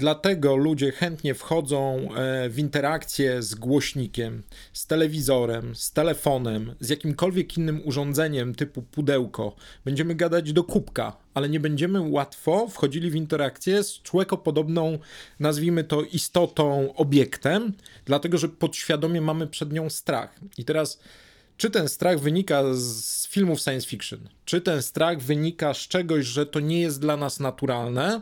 Dlatego 0.00 0.57
ludzie 0.57 0.92
chętnie 0.92 1.35
wchodzą 1.35 2.09
e, 2.14 2.49
w 2.49 2.59
interakcję 2.59 3.42
z 3.42 3.54
głośnikiem, 3.54 4.42
z 4.73 4.87
telewizorem, 4.87 5.76
z 5.76 5.92
telefonem, 5.92 6.75
z 6.80 6.88
jakimkolwiek 6.88 7.59
innym 7.59 7.80
urządzeniem 7.85 8.54
typu 8.54 8.83
pudełko. 8.83 9.57
Będziemy 9.85 10.14
gadać 10.14 10.52
do 10.52 10.64
kubka, 10.64 11.16
ale 11.35 11.49
nie 11.49 11.61
będziemy 11.61 12.00
łatwo 12.00 12.69
wchodzili 12.69 13.11
w 13.11 13.14
interakcję 13.14 13.83
z 13.83 14.02
człowiekopodobną, 14.02 14.99
nazwijmy 15.40 15.85
to 15.85 16.02
istotą, 16.02 16.95
obiektem, 16.95 17.73
dlatego 18.04 18.38
że 18.38 18.49
podświadomie 18.49 19.21
mamy 19.21 19.47
przed 19.47 19.73
nią 19.73 19.90
strach. 19.90 20.40
I 20.59 20.64
teraz 20.64 21.00
czy 21.60 21.70
ten 21.70 21.88
strach 21.88 22.20
wynika 22.20 22.62
z 22.72 23.26
filmów 23.28 23.60
science 23.60 23.88
fiction? 23.88 24.28
Czy 24.44 24.60
ten 24.60 24.82
strach 24.82 25.20
wynika 25.20 25.74
z 25.74 25.78
czegoś, 25.78 26.26
że 26.26 26.46
to 26.46 26.60
nie 26.60 26.80
jest 26.80 27.00
dla 27.00 27.16
nas 27.16 27.40
naturalne? 27.40 28.20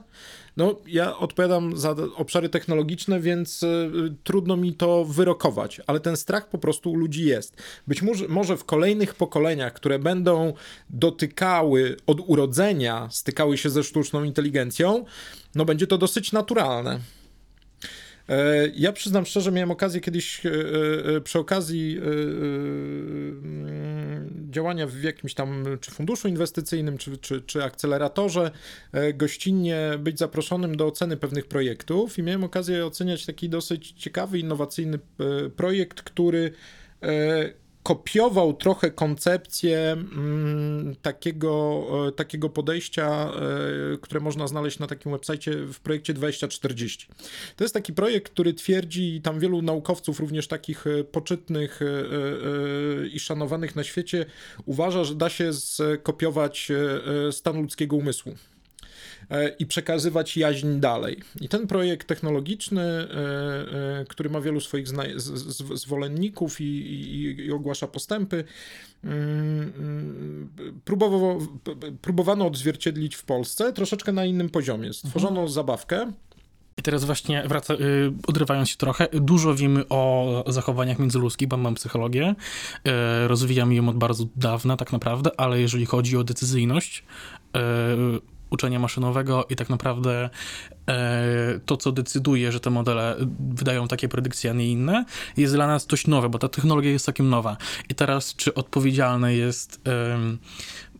No, 0.56 0.74
ja 0.86 1.18
odpowiadam 1.18 1.76
za 1.76 1.94
obszary 2.16 2.48
technologiczne, 2.48 3.20
więc 3.20 3.62
y, 3.62 3.90
trudno 4.24 4.56
mi 4.56 4.74
to 4.74 5.04
wyrokować, 5.04 5.80
ale 5.86 6.00
ten 6.00 6.16
strach 6.16 6.48
po 6.48 6.58
prostu 6.58 6.92
u 6.92 6.96
ludzi 6.96 7.24
jest. 7.24 7.56
Być 7.86 8.02
może, 8.02 8.28
może 8.28 8.56
w 8.56 8.64
kolejnych 8.64 9.14
pokoleniach, 9.14 9.72
które 9.72 9.98
będą 9.98 10.52
dotykały 10.90 11.96
od 12.06 12.20
urodzenia, 12.26 13.08
stykały 13.10 13.58
się 13.58 13.70
ze 13.70 13.84
sztuczną 13.84 14.24
inteligencją, 14.24 15.04
no 15.54 15.64
będzie 15.64 15.86
to 15.86 15.98
dosyć 15.98 16.32
naturalne. 16.32 17.00
E, 18.28 18.68
ja 18.74 18.92
przyznam 18.92 19.26
szczerze, 19.26 19.52
miałem 19.52 19.70
okazję 19.70 20.00
kiedyś 20.00 20.46
e, 20.46 20.50
e, 21.16 21.20
przy 21.20 21.38
okazji 21.38 22.00
działania 24.50 24.86
w 24.86 25.02
jakimś 25.02 25.34
tam 25.34 25.64
czy 25.80 25.90
funduszu 25.90 26.28
inwestycyjnym, 26.28 26.98
czy, 26.98 27.18
czy, 27.18 27.42
czy 27.42 27.64
akceleratorze 27.64 28.50
gościnnie 29.14 29.90
być 29.98 30.18
zaproszonym 30.18 30.76
do 30.76 30.86
oceny 30.86 31.16
pewnych 31.16 31.46
projektów 31.46 32.18
i 32.18 32.22
miałem 32.22 32.44
okazję 32.44 32.86
oceniać 32.86 33.26
taki 33.26 33.48
dosyć 33.48 33.92
ciekawy, 33.92 34.38
innowacyjny 34.38 34.98
projekt, 35.56 36.02
który 36.02 36.52
kopiował 37.88 38.54
trochę 38.54 38.90
koncepcję 38.90 39.78
mm, 39.92 40.96
takiego, 41.02 41.84
e, 42.08 42.12
takiego 42.12 42.48
podejścia, 42.48 43.30
e, 43.94 43.98
które 43.98 44.20
można 44.20 44.46
znaleźć 44.46 44.78
na 44.78 44.86
takim 44.86 45.12
website 45.12 45.50
w 45.72 45.80
projekcie 45.80 46.14
2040. 46.14 47.06
To 47.56 47.64
jest 47.64 47.74
taki 47.74 47.92
projekt, 47.92 48.32
który 48.32 48.54
twierdzi, 48.54 49.14
i 49.14 49.22
tam 49.22 49.40
wielu 49.40 49.62
naukowców, 49.62 50.20
również 50.20 50.48
takich 50.48 50.86
e, 50.86 51.04
poczytnych 51.04 51.80
i 53.12 53.20
szanowanych 53.20 53.76
na 53.76 53.84
świecie, 53.84 54.26
uważa, 54.66 55.04
że 55.04 55.14
da 55.14 55.28
się 55.28 55.52
skopiować 55.52 56.72
stan 57.30 57.56
ludzkiego 57.56 57.96
umysłu. 57.96 58.34
E, 59.30 59.48
i 59.48 59.66
przekazywać 59.66 60.36
jaźń 60.36 60.80
dalej. 60.80 61.20
I 61.40 61.48
ten 61.48 61.66
projekt 61.66 62.08
technologiczny, 62.08 62.82
e, 62.82 64.00
e, 64.00 64.04
który 64.08 64.30
ma 64.30 64.40
wielu 64.40 64.60
swoich 64.60 64.86
zwolenników 65.74 66.60
i, 66.60 66.64
i, 66.64 67.46
i 67.46 67.52
ogłasza 67.52 67.86
postępy, 67.86 68.44
mm, 69.04 69.72
mm, 69.78 70.50
próbował, 70.84 71.46
próbowano 72.02 72.46
odzwierciedlić 72.46 73.16
w 73.16 73.24
Polsce 73.24 73.72
troszeczkę 73.72 74.12
na 74.12 74.24
innym 74.24 74.50
poziomie. 74.50 74.92
Stworzono 74.92 75.30
mhm. 75.30 75.48
zabawkę, 75.48 76.12
i 76.78 76.82
teraz 76.82 77.04
właśnie 77.04 77.42
wraca, 77.46 77.74
yy, 77.74 78.12
odrywając 78.26 78.68
się 78.68 78.76
trochę, 78.76 79.08
dużo 79.12 79.54
wiemy 79.54 79.88
o 79.88 80.44
zachowaniach 80.46 80.98
międzyludzkich, 80.98 81.48
bo 81.48 81.56
mam 81.56 81.74
psychologię, 81.74 82.34
yy, 82.84 82.92
rozwijam 83.28 83.72
ją 83.72 83.88
od 83.88 83.96
bardzo 83.96 84.24
dawna 84.36 84.76
tak 84.76 84.92
naprawdę, 84.92 85.30
ale 85.36 85.60
jeżeli 85.60 85.86
chodzi 85.86 86.16
o 86.16 86.24
decyzyjność, 86.24 87.04
yy, 87.54 87.60
uczenia 88.50 88.78
maszynowego 88.78 89.46
i 89.50 89.56
tak 89.56 89.70
naprawdę 89.70 90.30
e, 90.88 91.60
to, 91.66 91.76
co 91.76 91.92
decyduje, 91.92 92.52
że 92.52 92.60
te 92.60 92.70
modele 92.70 93.16
wydają 93.40 93.88
takie 93.88 94.08
predykcje, 94.08 94.50
a 94.50 94.54
nie 94.54 94.72
inne, 94.72 95.04
jest 95.36 95.54
dla 95.54 95.66
nas 95.66 95.86
dość 95.86 96.06
nowe, 96.06 96.28
bo 96.28 96.38
ta 96.38 96.48
technologia 96.48 96.90
jest 96.90 97.04
całkiem 97.04 97.28
nowa. 97.28 97.56
I 97.88 97.94
teraz, 97.94 98.36
czy 98.36 98.54
odpowiedzialne 98.54 99.34
jest 99.34 99.80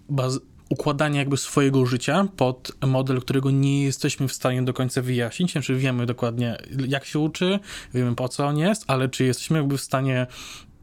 baz 0.09 0.40
układanie 0.69 1.19
jakby 1.19 1.37
swojego 1.37 1.87
życia 1.87 2.28
pod 2.37 2.73
model, 2.87 3.21
którego 3.21 3.50
nie 3.50 3.85
jesteśmy 3.85 4.28
w 4.28 4.33
stanie 4.33 4.62
do 4.62 4.73
końca 4.73 5.02
wyjaśnić, 5.02 5.49
czy 5.49 5.52
znaczy 5.52 5.76
wiemy 5.76 6.07
dokładnie 6.07 6.57
jak 6.88 7.05
się 7.05 7.19
uczy, 7.19 7.59
wiemy 7.95 8.14
po 8.14 8.28
co 8.28 8.47
on 8.47 8.59
jest, 8.59 8.85
ale 8.87 9.09
czy 9.09 9.25
jesteśmy 9.25 9.59
jakby 9.59 9.78
w 9.78 9.81
stanie 9.81 10.26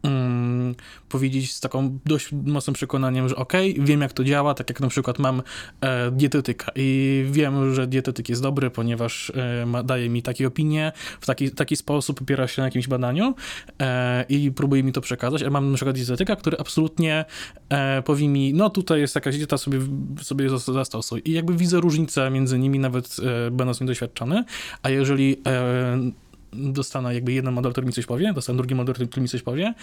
mm, 0.02 0.74
powiedzieć 1.08 1.52
z 1.52 1.60
taką 1.60 1.98
dość 2.06 2.32
mocnym 2.32 2.74
przekonaniem, 2.74 3.28
że 3.28 3.36
ok, 3.36 3.52
wiem 3.78 4.00
jak 4.00 4.12
to 4.12 4.24
działa, 4.24 4.54
tak 4.54 4.70
jak 4.70 4.80
na 4.80 4.88
przykład 4.88 5.18
mam 5.18 5.42
e, 5.80 6.10
dietetyka. 6.10 6.72
I 6.76 7.24
wiem, 7.30 7.74
że 7.74 7.86
dietetyk 7.86 8.28
jest 8.28 8.42
dobry, 8.42 8.70
ponieważ 8.70 9.32
e, 9.34 9.66
ma, 9.66 9.82
daje 9.82 10.08
mi 10.08 10.22
takie 10.22 10.46
opinie, 10.46 10.92
w 11.20 11.26
taki, 11.26 11.50
taki 11.50 11.76
sposób 11.76 12.22
opiera 12.22 12.48
się 12.48 12.62
na 12.62 12.66
jakimś 12.66 12.88
badaniu 12.88 13.34
e, 13.80 14.24
i 14.28 14.50
próbuje 14.50 14.82
mi 14.82 14.92
to 14.92 15.00
przekazać, 15.00 15.42
a 15.42 15.50
mam 15.50 15.70
na 15.70 15.76
przykład 15.76 15.96
dietetyka, 15.96 16.36
który 16.36 16.58
absolutnie 16.58 17.24
e, 17.68 18.02
powie 18.02 18.28
mi, 18.28 18.54
no 18.54 18.70
tutaj 18.70 19.00
jest 19.00 19.14
jakaś 19.14 19.36
dieta, 19.36 19.58
sobie, 19.58 19.78
sobie 20.22 20.48
zastosuj. 20.58 21.22
I 21.24 21.32
jakby 21.32 21.54
widzę 21.54 21.80
różnicę 21.80 22.30
między 22.30 22.58
nimi, 22.58 22.78
nawet 22.78 23.16
e, 23.46 23.50
będąc 23.50 23.80
niedoświadczony, 23.80 24.44
a 24.82 24.90
jeżeli 24.90 25.36
e, 25.46 26.25
dostanę 26.52 27.14
jakby 27.14 27.32
jeden 27.32 27.54
model, 27.54 27.72
który 27.72 27.86
mi 27.86 27.92
coś 27.92 28.06
powie, 28.06 28.32
dostanę 28.32 28.56
drugi 28.56 28.74
model, 28.74 28.94
który 28.94 29.22
mi 29.22 29.28
coś 29.28 29.42
powie. 29.42 29.74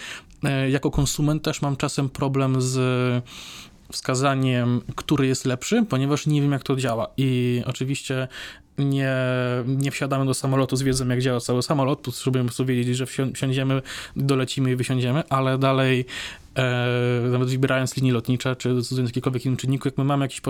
E, 0.44 0.70
jako 0.70 0.90
konsument 0.90 1.42
też 1.42 1.62
mam 1.62 1.76
czasem 1.76 2.08
problem 2.08 2.62
z 2.62 3.24
wskazaniem, 3.92 4.80
który 4.96 5.26
jest 5.26 5.44
lepszy, 5.44 5.84
ponieważ 5.88 6.26
nie 6.26 6.42
wiem, 6.42 6.52
jak 6.52 6.62
to 6.62 6.76
działa. 6.76 7.06
I 7.16 7.62
oczywiście 7.66 8.28
nie, 8.78 9.14
nie 9.66 9.90
wsiadamy 9.90 10.26
do 10.26 10.34
samolotu 10.34 10.76
z 10.76 10.82
wiedzą, 10.82 11.08
jak 11.08 11.20
działa 11.20 11.40
cały 11.40 11.62
samolot, 11.62 12.06
żeby 12.24 12.52
sobie 12.52 12.74
wiedzieć, 12.74 12.96
że 12.96 13.06
wsiądziemy, 13.34 13.82
dolecimy 14.16 14.72
i 14.72 14.76
wysiądziemy, 14.76 15.22
ale 15.28 15.58
dalej 15.58 16.04
e, 16.56 17.28
nawet 17.30 17.48
wybierając 17.48 17.96
linie 17.96 18.12
lotnicze, 18.12 18.56
czy 18.56 18.74
decydując 18.74 19.10
jakikolwiek 19.10 19.44
innym 19.44 19.56
czynniku, 19.56 19.88
jak 19.88 19.98
my 19.98 20.04
mamy 20.04 20.24
jakąś 20.24 20.40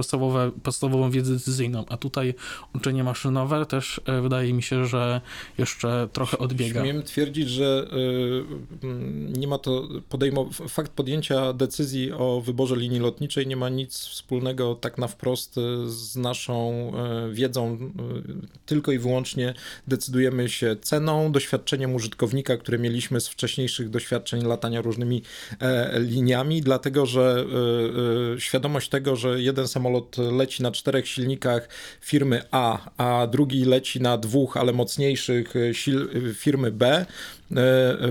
podstawową 0.62 1.10
wiedzę 1.10 1.32
decyzyjną, 1.32 1.84
a 1.88 1.96
tutaj 1.96 2.34
uczenie 2.74 3.04
maszynowe 3.04 3.66
też 3.66 4.00
e, 4.06 4.20
wydaje 4.20 4.52
mi 4.52 4.62
się, 4.62 4.86
że 4.86 5.20
jeszcze 5.58 6.08
trochę 6.12 6.38
odbiega. 6.38 6.80
Śmiem 6.80 7.02
twierdzić, 7.02 7.48
że 7.48 7.86
e, 8.82 9.38
nie 9.38 9.48
ma 9.48 9.58
to 9.58 9.88
podejmow- 10.10 10.68
fakt 10.68 10.92
podjęcia 10.92 11.52
decyzji 11.52 12.12
o 12.12 12.40
wyborze 12.40 12.76
linii 12.76 13.00
lotniczej 13.00 13.46
nie 13.46 13.56
ma 13.56 13.68
nic 13.68 13.98
wspólnego 13.98 14.74
tak 14.74 14.98
na 14.98 15.08
wprost 15.08 15.54
z 15.86 16.16
naszą 16.16 16.92
e, 16.96 17.32
wiedzą, 17.32 17.78
tylko 18.66 18.92
i 18.92 18.98
wyłącznie 18.98 19.54
decydujemy 19.88 20.48
się 20.48 20.76
ceną, 20.82 21.32
doświadczeniem 21.32 21.94
użytkownika, 21.94 22.56
które 22.56 22.78
mieliśmy 22.78 23.20
z 23.20 23.28
wcześniejszych 23.28 23.90
doświadczeń 23.90 24.42
latania 24.46 24.82
różnymi 24.82 25.22
liniami, 25.98 26.60
dlatego 26.62 27.06
że 27.06 27.44
y, 28.32 28.34
y, 28.36 28.40
świadomość 28.40 28.88
tego, 28.88 29.16
że 29.16 29.42
jeden 29.42 29.68
samolot 29.68 30.16
leci 30.18 30.62
na 30.62 30.70
czterech 30.70 31.08
silnikach 31.08 31.68
firmy 32.00 32.42
A, 32.50 32.90
a 32.96 33.26
drugi 33.26 33.64
leci 33.64 34.00
na 34.00 34.18
dwóch, 34.18 34.56
ale 34.56 34.72
mocniejszych 34.72 35.56
y, 35.56 35.72
firmy 36.34 36.70
B, 36.70 37.06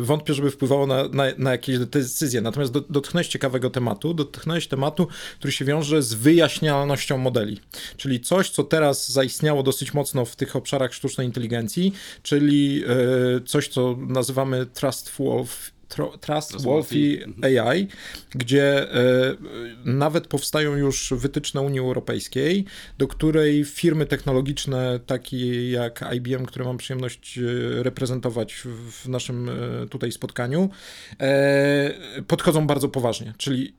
wątpię, 0.02 0.34
żeby 0.34 0.52
wpływało 0.52 0.88
na, 0.88 1.04
na, 1.08 1.24
na, 1.38 1.52
jakieś 1.52 1.80
decyzje. 1.80 2.42
Natomiast 2.42 2.72
do, 2.72 2.82
dotknąłeś 2.82 3.28
ciekawego 3.28 3.70
tematu, 3.70 4.14
dotknąłeś 4.14 4.68
tematu, 4.68 5.08
który 5.40 5.52
się 5.52 5.66
wiąże 5.66 6.02
z 6.02 6.14
wyjaśnialnością 6.14 7.18
modeli, 7.18 7.60
czyli 7.98 8.20
coś, 8.20 8.50
co 8.50 8.64
teraz 8.64 9.12
zaistniało 9.12 9.64
dosyć 9.64 9.94
mocno 9.94 10.26
w 10.26 10.36
tych 10.36 10.56
obszarach 10.56 10.94
sztucznej 10.94 11.28
inteligencji, 11.28 11.94
czyli 12.24 12.84
coś, 13.46 13.68
co 13.68 13.96
nazywamy 14.00 14.66
trustful 14.66 15.46
Trust 16.22 16.62
Wolfie 16.62 17.26
AI, 17.42 17.88
gdzie 18.30 18.94
e, 18.94 19.36
nawet 19.86 20.28
powstają 20.28 20.76
już 20.76 21.14
wytyczne 21.18 21.62
Unii 21.62 21.80
Europejskiej, 21.80 22.66
do 22.98 23.08
której 23.08 23.66
firmy 23.66 24.06
technologiczne 24.06 25.00
takie 25.06 25.72
jak 25.72 26.06
IBM, 26.16 26.46
które 26.46 26.66
mam 26.66 26.78
przyjemność 26.78 27.38
e, 27.38 27.42
reprezentować 27.84 28.54
w 28.92 29.10
naszym 29.10 29.50
tutaj 29.90 30.12
spotkaniu, 30.12 30.70
podchodzą 32.28 32.68
bardzo 32.68 32.90
poważnie. 32.90 33.34
Czyli 33.38 33.74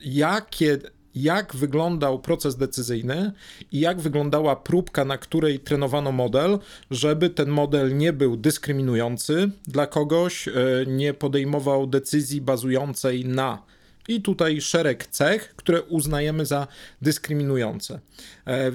jakie 0.00 0.78
jak 1.14 1.56
wyglądał 1.56 2.18
proces 2.18 2.56
decyzyjny 2.56 3.32
i 3.72 3.80
jak 3.80 4.00
wyglądała 4.00 4.56
próbka, 4.56 5.04
na 5.04 5.18
której 5.18 5.60
trenowano 5.60 6.12
model, 6.12 6.58
żeby 6.90 7.30
ten 7.30 7.48
model 7.48 7.96
nie 7.96 8.12
był 8.12 8.36
dyskryminujący 8.36 9.50
dla 9.66 9.86
kogoś, 9.86 10.48
e, 10.48 10.52
nie 10.86 11.14
podejmował 11.14 11.86
decyzji 11.86 12.40
bazującej 12.40 13.24
na. 13.24 13.62
I 14.08 14.22
tutaj 14.22 14.60
szereg 14.60 15.06
cech, 15.06 15.54
które 15.56 15.82
uznajemy 15.82 16.46
za 16.46 16.66
dyskryminujące. 17.02 18.00
E, 18.46 18.72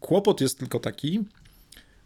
kłopot 0.00 0.40
jest 0.40 0.58
tylko 0.58 0.80
taki, 0.80 1.24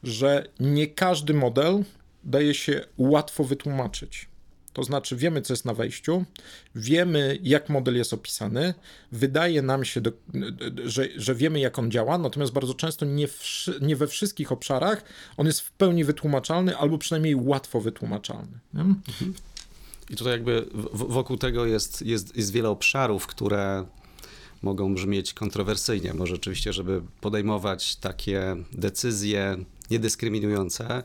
że 0.02 0.48
nie 0.60 0.86
każdy 0.86 1.34
model 1.34 1.84
daje 2.24 2.54
się 2.54 2.80
łatwo 2.98 3.44
wytłumaczyć. 3.44 4.28
To 4.76 4.82
znaczy, 4.82 5.16
wiemy, 5.16 5.42
co 5.42 5.52
jest 5.52 5.64
na 5.64 5.74
wejściu, 5.74 6.24
wiemy, 6.74 7.38
jak 7.42 7.68
model 7.68 7.96
jest 7.96 8.12
opisany, 8.12 8.74
wydaje 9.12 9.62
nam 9.62 9.84
się, 9.84 10.00
do, 10.00 10.12
że, 10.84 11.08
że 11.16 11.34
wiemy, 11.34 11.60
jak 11.60 11.78
on 11.78 11.90
działa, 11.90 12.18
natomiast 12.18 12.52
bardzo 12.52 12.74
często 12.74 13.06
nie, 13.06 13.28
w, 13.28 13.66
nie 13.80 13.96
we 13.96 14.06
wszystkich 14.06 14.52
obszarach 14.52 15.04
on 15.36 15.46
jest 15.46 15.60
w 15.60 15.72
pełni 15.72 16.04
wytłumaczalny, 16.04 16.76
albo 16.76 16.98
przynajmniej 16.98 17.34
łatwo 17.34 17.80
wytłumaczalny. 17.80 18.58
I 20.10 20.16
tutaj 20.16 20.32
jakby 20.32 20.66
wokół 20.92 21.36
tego 21.36 21.66
jest, 21.66 22.02
jest, 22.02 22.36
jest 22.36 22.52
wiele 22.52 22.68
obszarów, 22.68 23.26
które 23.26 23.86
mogą 24.62 24.94
brzmieć 24.94 25.34
kontrowersyjnie, 25.34 26.14
bo 26.14 26.26
rzeczywiście, 26.26 26.72
żeby 26.72 27.02
podejmować 27.20 27.96
takie 27.96 28.56
decyzje 28.72 29.56
niedyskryminujące, 29.90 31.02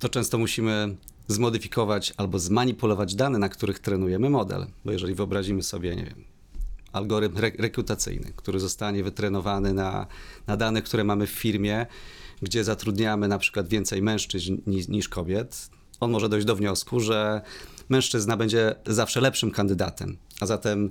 to 0.00 0.08
często 0.08 0.38
musimy 0.38 0.96
zmodyfikować 1.28 2.14
albo 2.16 2.38
zmanipulować 2.38 3.14
dane, 3.14 3.38
na 3.38 3.48
których 3.48 3.78
trenujemy 3.78 4.30
model. 4.30 4.66
Bo 4.84 4.92
jeżeli 4.92 5.14
wyobrazimy 5.14 5.62
sobie, 5.62 5.96
nie 5.96 6.04
wiem, 6.04 6.24
algorytm 6.92 7.38
re 7.38 7.50
rekrutacyjny, 7.58 8.32
który 8.36 8.60
zostanie 8.60 9.04
wytrenowany 9.04 9.74
na, 9.74 10.06
na 10.46 10.56
danych, 10.56 10.84
które 10.84 11.04
mamy 11.04 11.26
w 11.26 11.30
firmie, 11.30 11.86
gdzie 12.42 12.64
zatrudniamy 12.64 13.28
na 13.28 13.38
przykład 13.38 13.68
więcej 13.68 14.02
mężczyzn 14.02 14.56
niż, 14.66 14.88
niż 14.88 15.08
kobiet, 15.08 15.70
on 16.00 16.10
może 16.10 16.28
dojść 16.28 16.46
do 16.46 16.56
wniosku, 16.56 17.00
że 17.00 17.40
mężczyzna 17.88 18.36
będzie 18.36 18.74
zawsze 18.86 19.20
lepszym 19.20 19.50
kandydatem, 19.50 20.16
a 20.40 20.46
zatem 20.46 20.90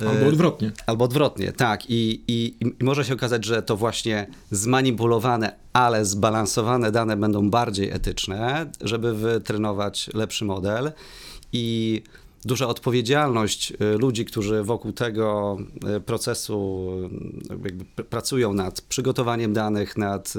Albo 0.00 0.24
e, 0.24 0.28
odwrotnie. 0.28 0.72
Albo 0.86 1.04
odwrotnie, 1.04 1.52
tak. 1.52 1.90
I, 1.90 2.22
i, 2.28 2.54
I, 2.60 2.84
może 2.84 3.04
się 3.04 3.14
okazać, 3.14 3.44
że 3.44 3.62
to 3.62 3.76
właśnie 3.76 4.26
zmanipulowane, 4.50 5.56
ale 5.72 6.04
zbalansowane 6.04 6.92
dane 6.92 7.16
będą 7.16 7.50
bardziej 7.50 7.90
etyczne, 7.90 8.70
żeby 8.80 9.14
wytrenować 9.14 10.10
lepszy 10.14 10.44
model. 10.44 10.92
I 11.52 12.02
duża 12.44 12.68
odpowiedzialność 12.68 13.72
e, 13.72 13.98
ludzi, 13.98 14.24
którzy 14.24 14.62
wokół 14.62 14.92
tego 14.92 15.56
e, 15.86 16.00
procesu 16.00 16.88
pracują 18.10 18.52
nad 18.52 18.80
przygotowaniem 18.80 19.52
danych, 19.52 19.96
nad 19.96 20.34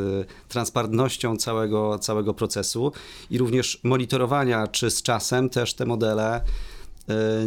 transparentnością 0.48 1.38
całego, 1.38 2.00
całego 2.00 2.34
procesu 2.34 2.92
i 3.30 3.38
również 3.38 3.80
monitorowania, 3.84 4.68
czy 4.68 4.92
z 4.92 5.02
czasem 5.02 5.50
też 5.50 5.74
te 5.74 5.86
modele 5.86 6.42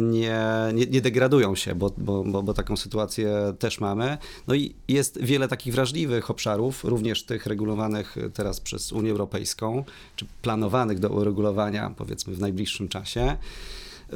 nie, 0.01 0.39
nie, 0.73 0.85
nie 0.85 1.01
degradują 1.01 1.55
się, 1.55 1.75
bo, 1.75 1.91
bo, 1.97 2.23
bo, 2.23 2.43
bo, 2.43 2.53
taką 2.53 2.77
sytuację 2.77 3.53
też 3.59 3.79
mamy. 3.79 4.17
No 4.47 4.55
i 4.55 4.75
jest 4.87 5.21
wiele 5.21 5.47
takich 5.47 5.73
wrażliwych 5.73 6.31
obszarów, 6.31 6.83
również 6.83 7.23
tych 7.23 7.45
regulowanych 7.45 8.15
teraz 8.33 8.59
przez 8.59 8.91
Unię 8.91 9.11
Europejską, 9.11 9.83
czy 10.15 10.25
planowanych 10.41 10.99
do 10.99 11.09
uregulowania 11.09 11.93
powiedzmy 11.97 12.33
w 12.33 12.39
najbliższym 12.39 12.87
czasie, 12.87 13.37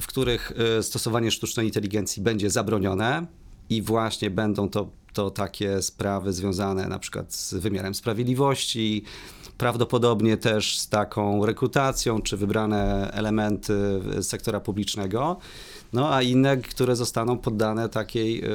w 0.02 0.08
których 0.08 0.54
y, 0.80 0.84
stosowanie 0.84 1.32
sztucznej 1.32 1.66
inteligencji 1.66 2.24
będzie 2.24 2.50
zabronione 2.50 3.26
i 3.70 3.82
właśnie 3.82 4.30
będą 4.30 4.70
to, 4.70 4.90
to 5.14 5.32
takie 5.32 5.82
sprawy 5.82 6.34
związane 6.34 6.88
na 6.88 7.00
przykład 7.00 7.34
z 7.34 7.54
wymiarem 7.54 7.96
sprawiedliwości, 7.96 9.04
prawdopodobnie 9.58 10.38
też 10.38 10.80
z 10.80 10.90
taką 10.90 11.46
rekrutacją, 11.46 12.22
czy 12.22 12.38
wybrane 12.38 13.12
elementy 13.14 14.02
sektora 14.22 14.60
publicznego, 14.60 15.38
no 15.94 16.14
a 16.14 16.22
inne, 16.22 16.58
które 16.58 16.96
zostaną 16.96 17.38
poddane 17.38 17.90
takiej 17.90 18.46
y, 18.46 18.50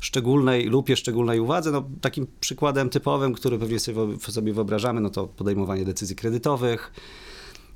szczególnej 0.00 0.66
lupie, 0.66 0.96
szczególnej 0.96 1.40
uwadze. 1.40 1.70
No, 1.70 1.84
takim 2.00 2.26
przykładem 2.40 2.90
typowym, 2.90 3.32
który 3.32 3.58
pewnie 3.58 3.78
sobie 4.18 4.52
wyobrażamy, 4.52 5.00
no 5.00 5.10
to 5.10 5.26
podejmowanie 5.26 5.84
decyzji 5.84 6.16
kredytowych 6.16 6.92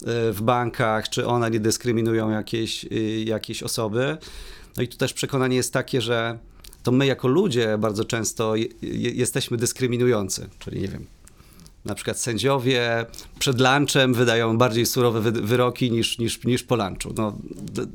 y, 0.02 0.06
w 0.32 0.42
bankach, 0.42 1.08
czy 1.08 1.26
one 1.26 1.50
nie 1.50 1.60
dyskryminują 1.60 2.30
jakieś, 2.30 2.84
y, 2.84 3.24
jakieś 3.26 3.62
osoby. 3.62 4.16
No 4.76 4.82
i 4.82 4.88
tu 4.88 4.96
też 4.96 5.12
przekonanie 5.12 5.56
jest 5.56 5.72
takie, 5.72 6.00
że 6.00 6.38
to 6.82 6.92
my 6.92 7.06
jako 7.06 7.28
ludzie 7.28 7.78
bardzo 7.78 8.04
często 8.04 8.56
je, 8.56 8.66
je, 8.82 9.10
jesteśmy 9.10 9.56
dyskryminujący, 9.56 10.48
czyli 10.58 10.80
nie 10.80 10.88
wiem, 10.88 11.06
na 11.84 11.94
przykład 11.94 12.20
sędziowie 12.20 13.06
przed 13.38 13.60
lunchem 13.60 14.14
wydają 14.14 14.58
bardziej 14.58 14.86
surowe 14.86 15.20
wy 15.20 15.32
wyroki 15.32 15.90
niż, 15.90 16.18
niż, 16.18 16.44
niż 16.44 16.62
po 16.62 16.76
lunchu. 16.76 17.14
No, 17.16 17.38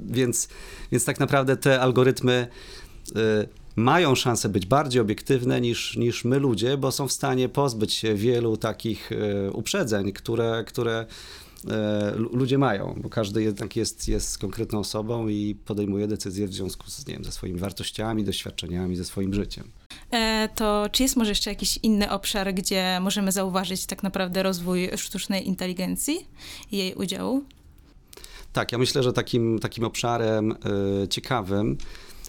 więc, 0.06 0.48
więc 0.92 1.06
tak 1.06 1.20
naprawdę 1.20 1.58
te 1.58 1.82
algorytmy 1.82 2.48
y, 3.10 3.14
mają 3.76 4.16
szansę 4.16 4.50
być 4.50 4.66
bardziej 4.66 5.02
obiektywne 5.02 5.62
niż, 5.62 5.98
niż 5.98 6.26
my 6.26 6.40
ludzie, 6.40 6.78
bo 6.78 6.92
są 6.92 7.08
w 7.08 7.12
stanie 7.12 7.50
pozbyć 7.50 7.94
się 7.94 8.16
wielu 8.16 8.58
takich 8.58 9.12
y, 9.12 9.52
uprzedzeń, 9.52 10.12
które, 10.12 10.64
które 10.68 11.06
y, 11.66 11.68
ludzie 12.18 12.58
mają, 12.58 13.00
bo 13.04 13.10
każdy 13.10 13.44
jednak 13.44 13.76
jest, 13.76 14.08
jest 14.08 14.38
konkretną 14.38 14.80
osobą 14.80 15.28
i 15.28 15.56
podejmuje 15.66 16.08
decyzje 16.08 16.48
w 16.48 16.54
związku 16.54 16.90
z, 16.90 17.08
nie 17.08 17.14
wiem, 17.14 17.24
ze 17.24 17.32
swoimi 17.32 17.60
wartościami, 17.60 18.24
doświadczeniami, 18.24 18.96
ze 18.96 19.06
swoim 19.06 19.34
życiem. 19.34 19.85
E, 20.12 20.50
to 20.56 20.90
czy 20.92 21.04
jest 21.04 21.16
może 21.16 21.32
jeszcze 21.32 21.50
jakiś 21.50 21.80
inny 21.84 22.12
obszar, 22.12 22.54
gdzie 22.54 23.00
możemy 23.02 23.32
zauważyć 23.32 23.86
tak 23.86 24.04
naprawdę 24.04 24.44
rozwój 24.44 24.90
sztucznej 24.98 25.48
inteligencji 25.48 26.28
i 26.72 26.78
jej 26.78 26.94
udziału? 26.94 27.44
Tak, 28.54 28.72
ja 28.72 28.78
myślę, 28.78 29.04
że 29.04 29.14
takim, 29.14 29.60
takim 29.60 29.84
obszarem 29.84 30.52
y, 31.04 31.08
ciekawym 31.08 31.78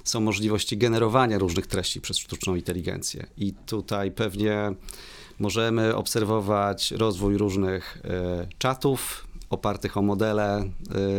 są 0.04 0.20
możliwości 0.20 0.78
generowania 0.78 1.38
różnych 1.38 1.66
treści 1.66 2.00
przez 2.00 2.18
sztuczną 2.18 2.54
inteligencję. 2.54 3.26
I 3.36 3.52
tutaj 3.66 4.10
pewnie 4.10 4.72
możemy 5.38 5.96
obserwować 5.96 6.90
rozwój 6.90 7.36
różnych 7.36 7.96
y, 7.96 8.00
czatów, 8.58 9.25
opartych 9.50 9.96
o 9.96 10.02
modele 10.02 10.70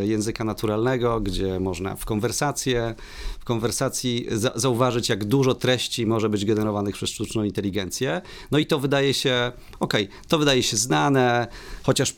y, 0.02 0.08
języka 0.08 0.44
naturalnego, 0.44 1.22
gdzie 1.22 1.60
można 1.60 1.96
w 1.96 2.06
konwersację, 2.06 2.96
w 3.40 3.46
konwersacji 3.46 4.28
zauważyć, 4.56 5.10
jak 5.10 5.26
dużo 5.26 5.54
treści 5.54 6.06
może 6.06 6.30
być 6.30 6.46
generowanych 6.46 6.96
przez 6.96 7.10
sztuczną 7.10 7.44
inteligencję. 7.44 8.22
No 8.52 8.58
i 8.58 8.66
to 8.66 8.80
wydaje 8.80 9.13
się, 9.13 9.52
okej, 9.80 10.04
okay, 10.06 10.18
to 10.28 10.40
wydaje 10.40 10.63
się 10.63 10.78
znane, 10.78 11.48
chociaż 11.84 12.16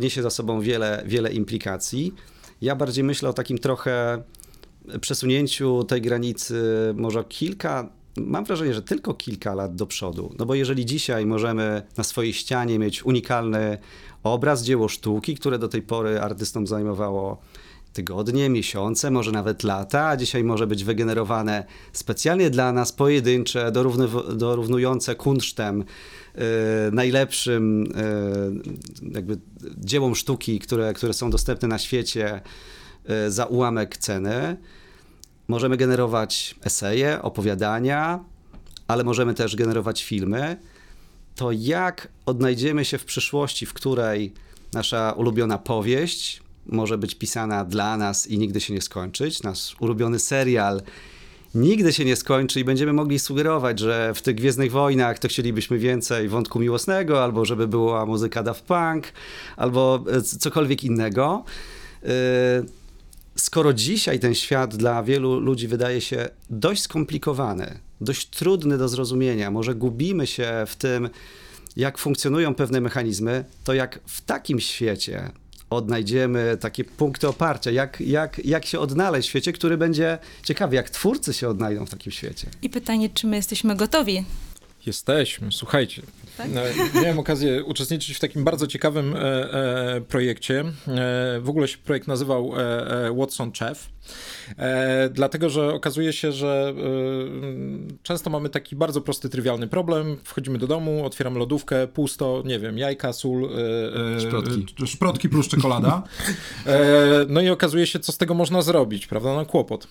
niesie 0.00 0.22
za 0.22 0.30
sobą 0.30 0.60
wiele, 0.60 1.02
wiele 1.06 1.32
implikacji. 1.32 2.14
Ja 2.62 2.76
bardziej 2.76 3.04
myślę 3.04 3.28
o 3.28 3.32
takim 3.32 3.58
trochę 3.58 4.22
przesunięciu 5.00 5.84
tej 5.84 6.02
granicy 6.02 6.62
może 6.96 7.24
kilka, 7.24 7.88
mam 8.16 8.44
wrażenie, 8.44 8.74
że 8.74 8.82
tylko 8.82 9.14
kilka 9.14 9.54
lat 9.54 9.74
do 9.74 9.86
przodu. 9.86 10.34
No 10.38 10.46
bo 10.46 10.54
jeżeli 10.54 10.86
dzisiaj 10.86 11.26
możemy 11.26 11.82
na 11.96 12.04
swojej 12.04 12.32
ścianie 12.32 12.78
mieć 12.78 13.04
unikalny 13.04 13.78
obraz, 14.22 14.64
dzieło 14.64 14.88
sztuki, 14.88 15.34
które 15.34 15.58
do 15.58 15.68
tej 15.68 15.82
pory 15.82 16.20
artystom 16.20 16.66
zajmowało 16.66 17.40
tygodnie, 17.92 18.48
miesiące, 18.48 19.10
może 19.10 19.32
nawet 19.32 19.62
lata, 19.62 20.08
a 20.08 20.16
dzisiaj 20.16 20.44
może 20.44 20.66
być 20.66 20.84
wygenerowane 20.84 21.64
specjalnie 21.92 22.50
dla 22.50 22.72
nas, 22.72 22.92
pojedyncze, 22.92 23.72
dorównujące 24.36 25.14
kunsztem, 25.14 25.78
yy, 26.34 26.42
najlepszym 26.92 27.84
yy, 29.02 29.10
jakby 29.14 29.38
dziełom 29.76 30.14
sztuki, 30.14 30.58
które, 30.58 30.92
które 30.92 31.12
są 31.12 31.30
dostępne 31.30 31.68
na 31.68 31.78
świecie 31.78 32.40
yy, 33.08 33.30
za 33.30 33.46
ułamek 33.46 33.96
ceny. 33.96 34.56
Możemy 35.48 35.76
generować 35.76 36.54
eseje, 36.64 37.22
opowiadania, 37.22 38.24
ale 38.88 39.04
możemy 39.04 39.34
też 39.34 39.56
generować 39.56 40.04
filmy 40.04 40.56
to 41.38 41.52
jak 41.52 42.08
odnajdziemy 42.26 42.84
się 42.84 42.98
w 42.98 43.04
przyszłości, 43.04 43.66
w 43.66 43.72
której 43.72 44.32
nasza 44.72 45.12
ulubiona 45.12 45.58
powieść 45.58 46.42
może 46.66 46.98
być 46.98 47.14
pisana 47.14 47.64
dla 47.64 47.96
nas 47.96 48.26
i 48.26 48.38
nigdy 48.38 48.60
się 48.60 48.74
nie 48.74 48.80
skończyć, 48.80 49.42
nasz 49.42 49.76
ulubiony 49.80 50.18
serial 50.18 50.82
nigdy 51.54 51.92
się 51.92 52.04
nie 52.04 52.16
skończy 52.16 52.60
i 52.60 52.64
będziemy 52.64 52.92
mogli 52.92 53.18
sugerować, 53.18 53.78
że 53.78 54.14
w 54.14 54.22
tych 54.22 54.34
Gwiezdnych 54.34 54.72
Wojnach 54.72 55.18
to 55.18 55.28
chcielibyśmy 55.28 55.78
więcej 55.78 56.28
wątku 56.28 56.60
miłosnego, 56.60 57.24
albo 57.24 57.44
żeby 57.44 57.68
była 57.68 58.06
muzyka 58.06 58.42
Daft 58.42 58.64
Punk, 58.64 59.04
albo 59.56 60.04
e, 60.12 60.22
cokolwiek 60.22 60.84
innego. 60.84 61.44
Skoro 63.40 63.72
dzisiaj 63.72 64.20
ten 64.20 64.34
świat 64.34 64.76
dla 64.76 65.02
wielu 65.02 65.40
ludzi 65.40 65.68
wydaje 65.68 66.00
się 66.00 66.28
dość 66.50 66.82
skomplikowany, 66.82 67.78
dość 68.00 68.26
trudny 68.26 68.78
do 68.78 68.88
zrozumienia, 68.88 69.50
może 69.50 69.74
gubimy 69.74 70.26
się 70.26 70.64
w 70.66 70.76
tym, 70.76 71.10
jak 71.76 71.98
funkcjonują 71.98 72.54
pewne 72.54 72.80
mechanizmy, 72.80 73.44
to 73.64 73.74
jak 73.74 74.00
w 74.06 74.20
takim 74.20 74.60
świecie 74.60 75.30
odnajdziemy 75.70 76.56
takie 76.60 76.84
punkty 76.84 77.28
oparcia, 77.28 77.70
jak, 77.70 78.00
jak, 78.00 78.44
jak 78.44 78.66
się 78.66 78.78
odnaleźć 78.78 79.28
w 79.28 79.30
świecie, 79.30 79.52
który 79.52 79.76
będzie 79.76 80.18
ciekawy, 80.44 80.76
jak 80.76 80.90
twórcy 80.90 81.34
się 81.34 81.48
odnajdą 81.48 81.86
w 81.86 81.90
takim 81.90 82.12
świecie. 82.12 82.46
I 82.62 82.70
pytanie, 82.70 83.10
czy 83.10 83.26
my 83.26 83.36
jesteśmy 83.36 83.76
gotowi 83.76 84.24
Jesteśmy, 84.86 85.52
słuchajcie. 85.52 86.02
Tak? 86.38 86.48
Miałem 86.94 87.18
okazję 87.18 87.64
uczestniczyć 87.64 88.16
w 88.16 88.20
takim 88.20 88.44
bardzo 88.44 88.66
ciekawym 88.66 89.16
e, 89.16 89.20
e, 89.20 90.00
projekcie. 90.00 90.60
E, 90.60 90.70
w 91.40 91.48
ogóle 91.48 91.68
się 91.68 91.78
projekt 91.78 92.08
nazywał 92.08 92.52
Watson 93.16 93.52
Chef. 93.52 93.88
E, 94.58 95.08
dlatego, 95.12 95.50
że 95.50 95.74
okazuje 95.74 96.12
się, 96.12 96.32
że 96.32 96.74
e, 96.76 97.98
często 98.02 98.30
mamy 98.30 98.48
taki 98.48 98.76
bardzo 98.76 99.00
prosty, 99.00 99.28
trywialny 99.28 99.68
problem. 99.68 100.16
Wchodzimy 100.24 100.58
do 100.58 100.66
domu, 100.66 101.04
otwieram 101.04 101.38
lodówkę, 101.38 101.86
pusto, 101.86 102.42
nie 102.46 102.58
wiem, 102.58 102.78
jajka, 102.78 103.12
sól, 103.12 103.44
e, 104.16 104.20
szprotki. 104.20 104.66
szprotki 104.86 105.28
plus 105.28 105.48
czekolada. 105.48 106.02
no 107.28 107.40
i 107.40 107.48
okazuje 107.48 107.86
się, 107.86 107.98
co 107.98 108.12
z 108.12 108.18
tego 108.18 108.34
można 108.34 108.62
zrobić, 108.62 109.06
prawda? 109.06 109.34
No 109.34 109.46
kłopot. 109.46 109.88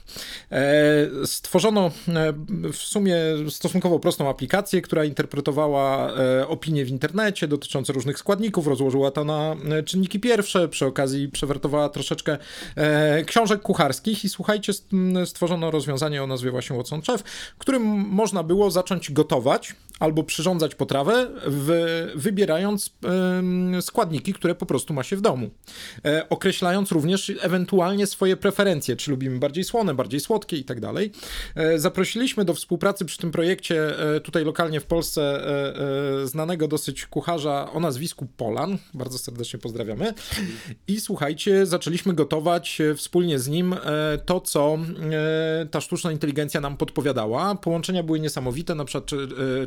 stworzono 1.26 1.92
w 2.74 2.78
sumie 2.78 3.18
stosunkowo 3.50 4.00
prostą 4.00 4.30
aplikację, 4.30 4.82
która 4.82 5.06
interpretowała 5.06 6.14
opinie 6.48 6.86
w 6.86 6.90
internecie 6.90 7.48
dotyczące 7.48 7.94
różnych 7.94 8.20
składników, 8.20 8.68
rozłożyła 8.68 9.12
to 9.12 9.24
na 9.24 9.56
czynniki 9.86 10.20
pierwsze, 10.20 10.68
przy 10.68 10.86
okazji 10.86 11.30
przewertowała 11.30 11.90
troszeczkę 11.90 12.38
książek 13.26 13.62
kucharskich 13.62 14.07
i 14.12 14.30
słuchajcie, 14.30 14.74
stworzono 15.26 15.72
rozwiązanie 15.72 16.24
o 16.24 16.28
nazwie 16.28 16.52
właśnie 16.52 16.78
Watson 16.78 17.02
Chef, 17.02 17.24
którym 17.58 17.84
można 18.10 18.44
było 18.44 18.72
zacząć 18.72 19.12
gotować 19.12 19.76
albo 20.00 20.24
przyrządzać 20.24 20.76
potrawę, 20.76 21.28
w, 21.48 22.12
wybierając 22.16 22.88
y, 23.78 23.82
składniki, 23.82 24.34
które 24.34 24.56
po 24.56 24.66
prostu 24.66 24.94
ma 24.94 25.04
się 25.04 25.16
w 25.16 25.22
domu. 25.22 25.50
E, 26.06 26.30
określając 26.30 26.92
również 26.92 27.32
ewentualnie 27.42 28.08
swoje 28.08 28.38
preferencje, 28.38 28.96
czy 28.96 29.12
lubimy 29.12 29.40
bardziej 29.40 29.64
słone, 29.64 29.94
bardziej 29.94 30.20
słodkie 30.20 30.58
i 30.58 30.64
tak 30.64 30.80
dalej. 30.80 31.12
E, 31.56 31.80
zaprosiliśmy 31.80 32.46
do 32.46 32.54
współpracy 32.54 33.06
przy 33.06 33.18
tym 33.18 33.32
projekcie 33.32 34.00
e, 34.16 34.20
tutaj 34.20 34.46
lokalnie 34.46 34.80
w 34.80 34.86
Polsce 34.86 35.48
e, 36.24 36.28
znanego 36.28 36.68
dosyć 36.68 37.06
kucharza 37.06 37.72
o 37.72 37.80
nazwisku 37.80 38.28
Polan. 38.38 38.78
Bardzo 38.94 39.18
serdecznie 39.18 39.60
pozdrawiamy. 39.60 40.14
I 40.88 41.02
słuchajcie, 41.02 41.66
zaczęliśmy 41.66 42.14
gotować 42.14 42.82
wspólnie 42.96 43.40
z 43.40 43.48
nim 43.48 43.76
to, 44.26 44.42
co 44.42 44.78
ta 45.72 45.82
sztuczna 45.82 46.12
inteligencja 46.12 46.62
nam 46.62 46.78
podpowiadała. 46.78 47.56
Połączenia 47.56 48.04
były 48.04 48.20
niesamowite, 48.20 48.76
na 48.76 48.86
przykład 48.86 49.12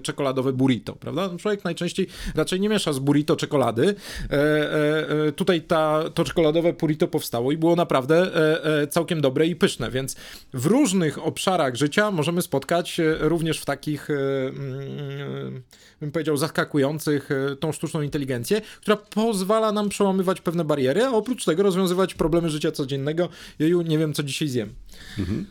czekoladowe 0.03 0.53
burrito, 0.53 0.93
prawda? 0.93 1.31
Człowiek 1.39 1.65
najczęściej 1.65 2.07
raczej 2.35 2.61
nie 2.61 2.69
miesza 2.69 2.93
z 2.93 2.99
burrito 2.99 3.37
czekolady. 3.37 3.95
E, 4.31 4.33
e, 4.33 5.27
e, 5.29 5.33
tutaj 5.33 5.63
ta, 5.63 6.11
to 6.15 6.25
czekoladowe 6.25 6.73
burrito 6.73 7.09
powstało 7.09 7.53
i 7.53 7.57
było 7.57 7.77
naprawdę 7.77 8.17
e, 8.17 8.65
e, 8.83 8.87
całkiem 8.87 9.21
dobre 9.21 9.47
i 9.47 9.57
pyszne, 9.57 9.91
więc 9.91 10.17
w 10.55 10.67
różnych 10.67 11.27
obszarach 11.27 11.77
życia 11.77 12.11
możemy 12.11 12.43
spotkać 12.43 13.01
e, 13.01 13.17
również 13.21 13.61
w 13.61 13.65
takich, 13.65 14.11
mm, 14.11 15.63
bym 16.01 16.13
powiedział, 16.13 16.37
zaskakujących 16.37 17.29
tą 17.61 17.73
sztuczną 17.73 18.03
inteligencję, 18.03 18.61
która 18.81 18.97
pozwala 18.97 19.73
nam 19.73 19.89
przełamywać 19.89 20.41
pewne 20.41 20.65
bariery, 20.65 21.05
a 21.05 21.11
oprócz 21.11 21.45
tego 21.45 21.63
rozwiązywać 21.63 22.15
problemy 22.15 22.51
życia 22.51 22.73
codziennego. 22.73 23.29
Jeju, 23.59 23.83
nie 23.83 23.99
wiem, 23.99 24.10
co 24.13 24.23
dzisiaj 24.23 24.49
zjem. 24.49 24.75
Mhm. 25.19 25.47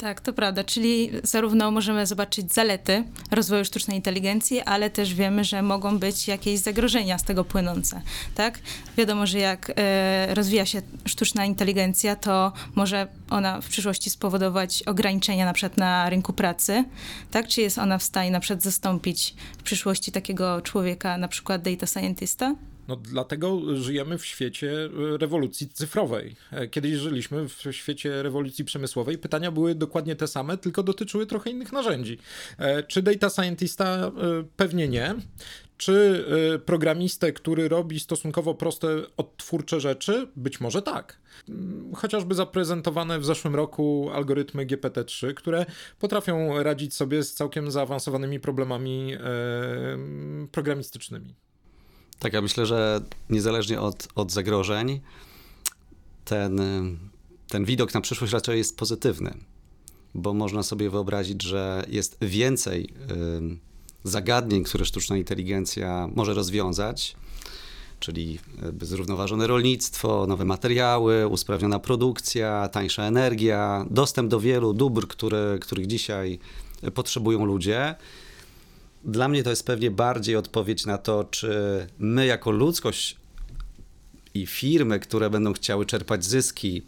Tak, 0.00 0.20
to 0.20 0.32
prawda. 0.32 0.64
Czyli 0.64 1.10
zarówno 1.22 1.70
możemy 1.70 2.06
zobaczyć 2.06 2.52
zalety 2.52 3.04
rozwoju 3.30 3.64
sztucznej 3.64 3.96
inteligencji, 3.96 4.60
ale 4.60 4.90
też 4.90 5.14
wiemy, 5.14 5.44
że 5.44 5.62
mogą 5.62 5.98
być 5.98 6.28
jakieś 6.28 6.60
zagrożenia 6.60 7.18
z 7.18 7.24
tego 7.24 7.44
płynące. 7.44 8.02
Tak? 8.34 8.58
Wiadomo, 8.96 9.26
że 9.26 9.38
jak 9.38 9.72
e, 9.76 10.34
rozwija 10.34 10.66
się 10.66 10.82
sztuczna 11.06 11.44
inteligencja, 11.44 12.16
to 12.16 12.52
może 12.74 13.06
ona 13.30 13.60
w 13.60 13.68
przyszłości 13.68 14.10
spowodować 14.10 14.82
ograniczenia 14.82 15.44
na 15.44 15.52
przykład 15.52 15.78
na 15.78 16.10
rynku 16.10 16.32
pracy. 16.32 16.84
Tak? 17.30 17.48
Czy 17.48 17.60
jest 17.60 17.78
ona 17.78 17.98
w 17.98 18.02
stanie 18.02 18.30
na 18.30 18.40
przykład 18.40 18.62
zastąpić 18.62 19.34
w 19.58 19.62
przyszłości 19.62 20.12
takiego 20.12 20.62
człowieka, 20.62 21.18
na 21.18 21.28
przykład 21.28 21.62
data 21.62 21.86
scientista? 21.86 22.54
No 22.90 22.96
dlatego 22.96 23.76
żyjemy 23.76 24.18
w 24.18 24.26
świecie 24.26 24.72
e, 25.14 25.18
rewolucji 25.18 25.68
cyfrowej. 25.68 26.36
E, 26.52 26.68
kiedyś 26.68 26.94
żyliśmy 26.94 27.48
w 27.48 27.64
świecie 27.70 28.22
rewolucji 28.22 28.64
przemysłowej. 28.64 29.18
Pytania 29.18 29.50
były 29.50 29.74
dokładnie 29.74 30.16
te 30.16 30.26
same, 30.26 30.58
tylko 30.58 30.82
dotyczyły 30.82 31.26
trochę 31.26 31.50
innych 31.50 31.72
narzędzi. 31.72 32.18
E, 32.58 32.82
czy 32.82 33.02
data 33.02 33.30
scientista? 33.30 34.12
Pewnie 34.56 34.88
nie. 34.88 35.14
Czy 35.76 36.24
programistę, 36.66 37.32
który 37.32 37.68
robi 37.68 38.00
stosunkowo 38.00 38.54
proste, 38.54 38.88
odtwórcze 39.16 39.80
rzeczy? 39.80 40.28
Być 40.36 40.60
może 40.60 40.82
tak. 40.82 41.20
Mm, 41.48 41.94
chociażby 41.94 42.34
zaprezentowane 42.34 43.18
w 43.18 43.24
zeszłym 43.24 43.54
roku 43.54 44.10
algorytmy 44.14 44.66
GPT-3, 44.66 45.34
które 45.34 45.66
potrafią 45.98 46.62
radzić 46.62 46.94
sobie 46.94 47.22
z 47.22 47.34
całkiem 47.34 47.70
zaawansowanymi 47.70 48.40
problemami 48.40 49.16
programistycznymi. 50.52 51.34
Tak, 52.20 52.32
ja 52.32 52.42
myślę, 52.42 52.66
że 52.66 53.00
niezależnie 53.30 53.80
od, 53.80 54.08
od 54.14 54.32
zagrożeń, 54.32 55.00
ten, 56.24 56.60
ten 57.48 57.64
widok 57.64 57.94
na 57.94 58.00
przyszłość 58.00 58.32
raczej 58.32 58.58
jest 58.58 58.76
pozytywny, 58.76 59.34
bo 60.14 60.34
można 60.34 60.62
sobie 60.62 60.90
wyobrazić, 60.90 61.42
że 61.42 61.84
jest 61.88 62.16
więcej 62.22 62.94
zagadnień, 64.04 64.64
które 64.64 64.84
sztuczna 64.84 65.16
inteligencja 65.16 66.08
może 66.14 66.34
rozwiązać, 66.34 67.16
czyli 68.00 68.38
zrównoważone 68.80 69.46
rolnictwo, 69.46 70.26
nowe 70.26 70.44
materiały, 70.44 71.28
usprawniona 71.28 71.78
produkcja, 71.78 72.68
tańsza 72.68 73.02
energia, 73.02 73.86
dostęp 73.90 74.30
do 74.30 74.40
wielu 74.40 74.72
dóbr, 74.72 75.08
które, 75.08 75.58
których 75.60 75.86
dzisiaj 75.86 76.38
potrzebują 76.94 77.44
ludzie 77.44 77.94
dla 79.04 79.28
mnie 79.28 79.42
to 79.42 79.50
jest 79.50 79.66
pewnie 79.66 79.90
bardziej 79.90 80.36
odpowiedź 80.36 80.86
na 80.86 80.98
to, 80.98 81.24
czy 81.24 81.86
my 81.98 82.26
jako 82.26 82.50
ludzkość 82.50 83.16
i 84.34 84.46
firmy, 84.46 85.00
które 85.00 85.30
będą 85.30 85.52
chciały 85.52 85.86
czerpać 85.86 86.24
zyski, 86.24 86.82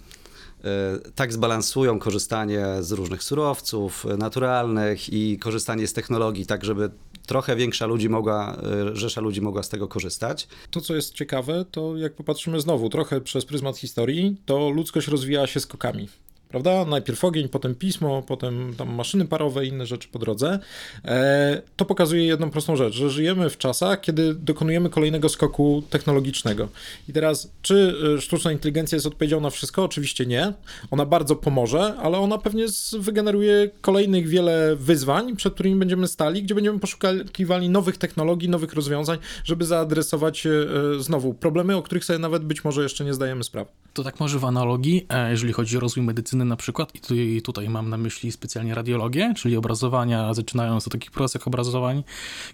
e, 0.64 0.98
tak 1.14 1.32
zbalansują 1.32 1.98
korzystanie 1.98 2.66
z 2.80 2.92
różnych 2.92 3.22
surowców 3.22 4.06
naturalnych 4.18 5.12
i 5.12 5.38
korzystanie 5.38 5.86
z 5.86 5.92
technologii, 5.92 6.46
tak 6.46 6.64
żeby 6.64 6.90
trochę 7.26 7.56
większa 7.56 7.86
ludzi 7.86 8.08
mogła, 8.08 8.56
e, 8.56 8.96
rzesza 8.96 9.20
ludzi 9.20 9.40
mogła 9.40 9.62
z 9.62 9.68
tego 9.68 9.88
korzystać. 9.88 10.48
To, 10.70 10.80
co 10.80 10.94
jest 10.94 11.14
ciekawe, 11.14 11.64
to 11.70 11.96
jak 11.96 12.14
popatrzymy 12.14 12.60
znowu 12.60 12.88
trochę 12.88 13.20
przez 13.20 13.44
pryzmat 13.44 13.78
historii, 13.78 14.36
to 14.46 14.70
ludzkość 14.70 15.08
rozwijała 15.08 15.46
się 15.46 15.60
skokami 15.60 16.08
prawda? 16.52 16.84
Najpierw 16.84 17.24
ogień, 17.24 17.48
potem 17.48 17.74
pismo, 17.74 18.22
potem 18.22 18.74
tam 18.76 18.94
maszyny 18.94 19.24
parowe 19.24 19.66
inne 19.66 19.86
rzeczy 19.86 20.08
po 20.08 20.18
drodze. 20.18 20.58
E, 21.04 21.62
to 21.76 21.84
pokazuje 21.84 22.24
jedną 22.24 22.50
prostą 22.50 22.76
rzecz, 22.76 22.94
że 22.94 23.10
żyjemy 23.10 23.50
w 23.50 23.58
czasach, 23.58 24.00
kiedy 24.00 24.34
dokonujemy 24.34 24.90
kolejnego 24.90 25.28
skoku 25.28 25.82
technologicznego. 25.90 26.68
I 27.08 27.12
teraz, 27.12 27.50
czy 27.62 27.94
e, 28.16 28.20
sztuczna 28.20 28.52
inteligencja 28.52 28.96
jest 28.96 29.06
odpowiedzią 29.06 29.40
na 29.40 29.50
wszystko? 29.50 29.84
Oczywiście 29.84 30.26
nie. 30.26 30.52
Ona 30.90 31.06
bardzo 31.06 31.36
pomoże, 31.36 31.94
ale 32.02 32.18
ona 32.18 32.38
pewnie 32.38 32.66
wygeneruje 32.98 33.70
kolejnych 33.80 34.28
wiele 34.28 34.76
wyzwań, 34.76 35.36
przed 35.36 35.54
którymi 35.54 35.76
będziemy 35.76 36.08
stali, 36.08 36.42
gdzie 36.42 36.54
będziemy 36.54 36.78
poszukiwali 36.78 37.68
nowych 37.68 37.96
technologii, 37.96 38.48
nowych 38.48 38.72
rozwiązań, 38.72 39.18
żeby 39.44 39.64
zaadresować 39.64 40.46
e, 40.46 40.50
znowu 40.98 41.34
problemy, 41.34 41.76
o 41.76 41.82
których 41.82 42.04
sobie 42.04 42.18
nawet 42.18 42.44
być 42.44 42.64
może 42.64 42.82
jeszcze 42.82 43.04
nie 43.04 43.14
zdajemy 43.14 43.44
sprawy. 43.44 43.70
To 43.94 44.04
tak 44.04 44.20
może 44.20 44.38
w 44.38 44.44
analogii, 44.44 45.06
jeżeli 45.30 45.52
chodzi 45.52 45.76
o 45.76 45.80
rozwój 45.80 46.04
medycyny 46.04 46.41
medycyny 46.42 46.44
na 46.44 46.56
przykład, 46.56 46.94
i 46.94 47.00
tutaj, 47.00 47.42
tutaj 47.44 47.68
mam 47.68 47.90
na 47.90 47.96
myśli 47.96 48.32
specjalnie 48.32 48.74
radiologię, 48.74 49.34
czyli 49.36 49.56
obrazowania, 49.56 50.34
zaczynając 50.34 50.86
od 50.86 50.92
takich 50.92 51.10
prostych 51.10 51.46
obrazowań, 51.46 52.04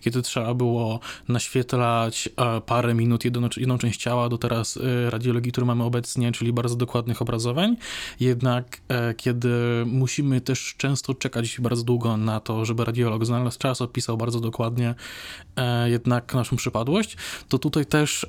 kiedy 0.01 0.23
trzeba 0.23 0.55
było 0.55 1.01
naświetlać 1.29 2.29
e, 2.37 2.61
parę 2.61 2.95
minut 2.95 3.25
jedną, 3.25 3.49
jedną 3.57 3.79
część 3.79 4.01
ciała, 4.01 4.29
do 4.29 4.39
teraz 4.39 4.77
e, 4.77 5.11
radiologii, 5.11 5.53
którą 5.53 5.67
mamy 5.67 5.85
obecnie, 5.85 6.33
czyli 6.33 6.53
bardzo 6.53 6.77
dokładnych 6.77 7.23
obrazowań. 7.23 7.77
Jednak 8.21 8.81
e, 8.89 9.15
kiedy 9.15 9.49
musimy 9.87 10.41
też 10.41 10.75
często 10.77 11.15
czekać 11.15 11.61
bardzo 11.61 11.83
długo 11.83 12.17
na 12.17 12.41
to, 12.41 12.65
żeby 12.65 12.85
radiolog 12.85 13.25
znalazł 13.25 13.59
czas, 13.59 13.81
opisał 13.81 14.17
bardzo 14.17 14.41
dokładnie 14.41 14.95
jednak 15.87 16.35
naszą 16.35 16.57
przypadłość, 16.57 17.17
to 17.49 17.59
tutaj 17.59 17.87
też 17.87 18.27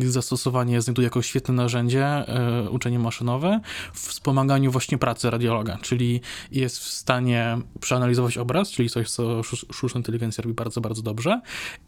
zastosowanie 0.00 0.80
znajduje 0.80 1.06
jako 1.06 1.22
świetne 1.22 1.54
narzędzie 1.54 2.24
uczenie 2.70 2.98
maszynowe 2.98 3.60
w 3.92 4.08
wspomaganiu 4.08 4.61
wykonaniu 4.62 4.72
właśnie 4.72 4.98
pracy 4.98 5.30
radiologa, 5.30 5.78
czyli 5.82 6.20
jest 6.52 6.78
w 6.78 6.88
stanie 6.88 7.58
przeanalizować 7.80 8.38
obraz, 8.38 8.70
czyli 8.70 8.88
coś, 8.88 9.10
co 9.10 9.42
sztuczna 9.72 9.98
inteligencja 9.98 10.42
robi 10.42 10.54
bardzo, 10.54 10.80
bardzo 10.80 11.02
dobrze 11.02 11.40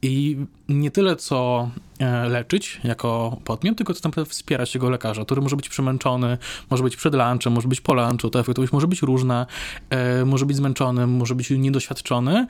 i 0.03 0.37
nie 0.69 0.91
tyle 0.91 1.17
co 1.17 1.71
e, 1.99 2.29
leczyć 2.29 2.81
jako 2.85 3.37
podmiot, 3.45 3.79
tylko 3.79 3.95
to 3.95 4.01
naprawdę 4.05 4.31
wspierać 4.31 4.73
tego 4.73 4.91
lekarza, 4.91 5.25
który 5.25 5.41
może 5.41 5.57
być 5.57 5.69
przemęczony, 5.69 6.39
może 6.71 6.83
być 6.83 6.97
przed 6.97 7.15
lunchem, 7.15 7.53
może 7.53 7.69
być 7.69 7.81
po 7.81 7.95
lunchu, 7.95 8.31
to 8.31 8.41
efektywność 8.41 8.73
może 8.73 8.87
być 8.87 9.03
różna, 9.03 9.47
e, 9.91 10.25
może 10.25 10.47
być 10.47 10.57
zmęczony, 10.57 11.07
może 11.07 11.35
być 11.35 11.51
niedoświadczony 11.51 12.47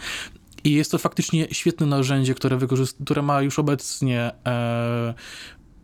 i 0.64 0.72
jest 0.72 0.90
to 0.90 0.98
faktycznie 0.98 1.46
świetne 1.52 1.86
narzędzie, 1.86 2.34
które, 2.34 2.58
które 3.04 3.22
ma 3.22 3.42
już 3.42 3.58
obecnie 3.58 4.32
e, 4.46 5.14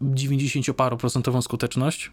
90 0.00 0.76
paru 0.76 0.96
procentową 0.96 1.42
skuteczność 1.42 2.10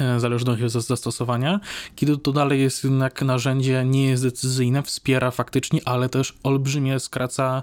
e, 0.00 0.20
zależności 0.20 0.64
od 0.64 0.72
zastosowania, 0.72 1.60
kiedy 1.96 2.18
to 2.18 2.32
dalej 2.32 2.60
jest 2.60 2.84
jednak 2.84 3.22
narzędzie, 3.22 3.84
nie 3.84 4.08
jest 4.08 4.22
decyzyjne, 4.22 4.82
wspiera 4.82 5.30
faktycznie, 5.30 5.80
ale 5.84 6.08
też 6.08 6.34
olbrzymie 6.42 7.00
skraca 7.00 7.62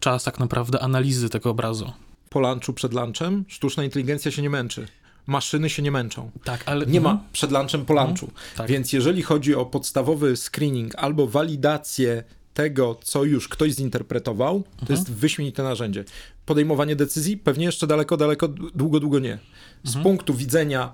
czas 0.00 0.24
tak 0.24 0.38
naprawdę 0.38 0.80
analizy 0.80 1.28
tego 1.28 1.50
obrazu. 1.50 1.92
Po 2.30 2.40
lunchu, 2.40 2.72
przed 2.72 2.92
lunchem 2.92 3.44
sztuczna 3.48 3.84
inteligencja 3.84 4.30
się 4.30 4.42
nie 4.42 4.50
męczy 4.50 4.86
maszyny 5.26 5.70
się 5.70 5.82
nie 5.82 5.90
męczą. 5.90 6.30
Tak, 6.44 6.62
ale... 6.66 6.86
Nie 6.86 7.00
ma 7.00 7.10
mhm. 7.10 7.28
przed 7.32 7.52
lunchem 7.52 7.84
po 7.84 7.92
lunchu. 7.94 8.26
Mhm. 8.26 8.56
Tak. 8.56 8.68
Więc 8.68 8.92
jeżeli 8.92 9.22
chodzi 9.22 9.54
o 9.54 9.66
podstawowy 9.66 10.36
screening 10.36 10.94
albo 10.96 11.26
walidację 11.26 12.24
tego, 12.54 12.98
co 13.02 13.24
już 13.24 13.48
ktoś 13.48 13.72
zinterpretował, 13.72 14.62
to 14.62 14.80
mhm. 14.80 14.98
jest 14.98 15.12
wyśmienite 15.12 15.62
narzędzie. 15.62 16.04
Podejmowanie 16.46 16.96
decyzji 16.96 17.36
pewnie 17.36 17.64
jeszcze 17.64 17.86
daleko, 17.86 18.16
daleko, 18.16 18.48
długo, 18.48 19.00
długo 19.00 19.18
nie. 19.18 19.38
Z 19.84 19.88
mhm. 19.88 20.02
punktu 20.02 20.34
widzenia 20.34 20.92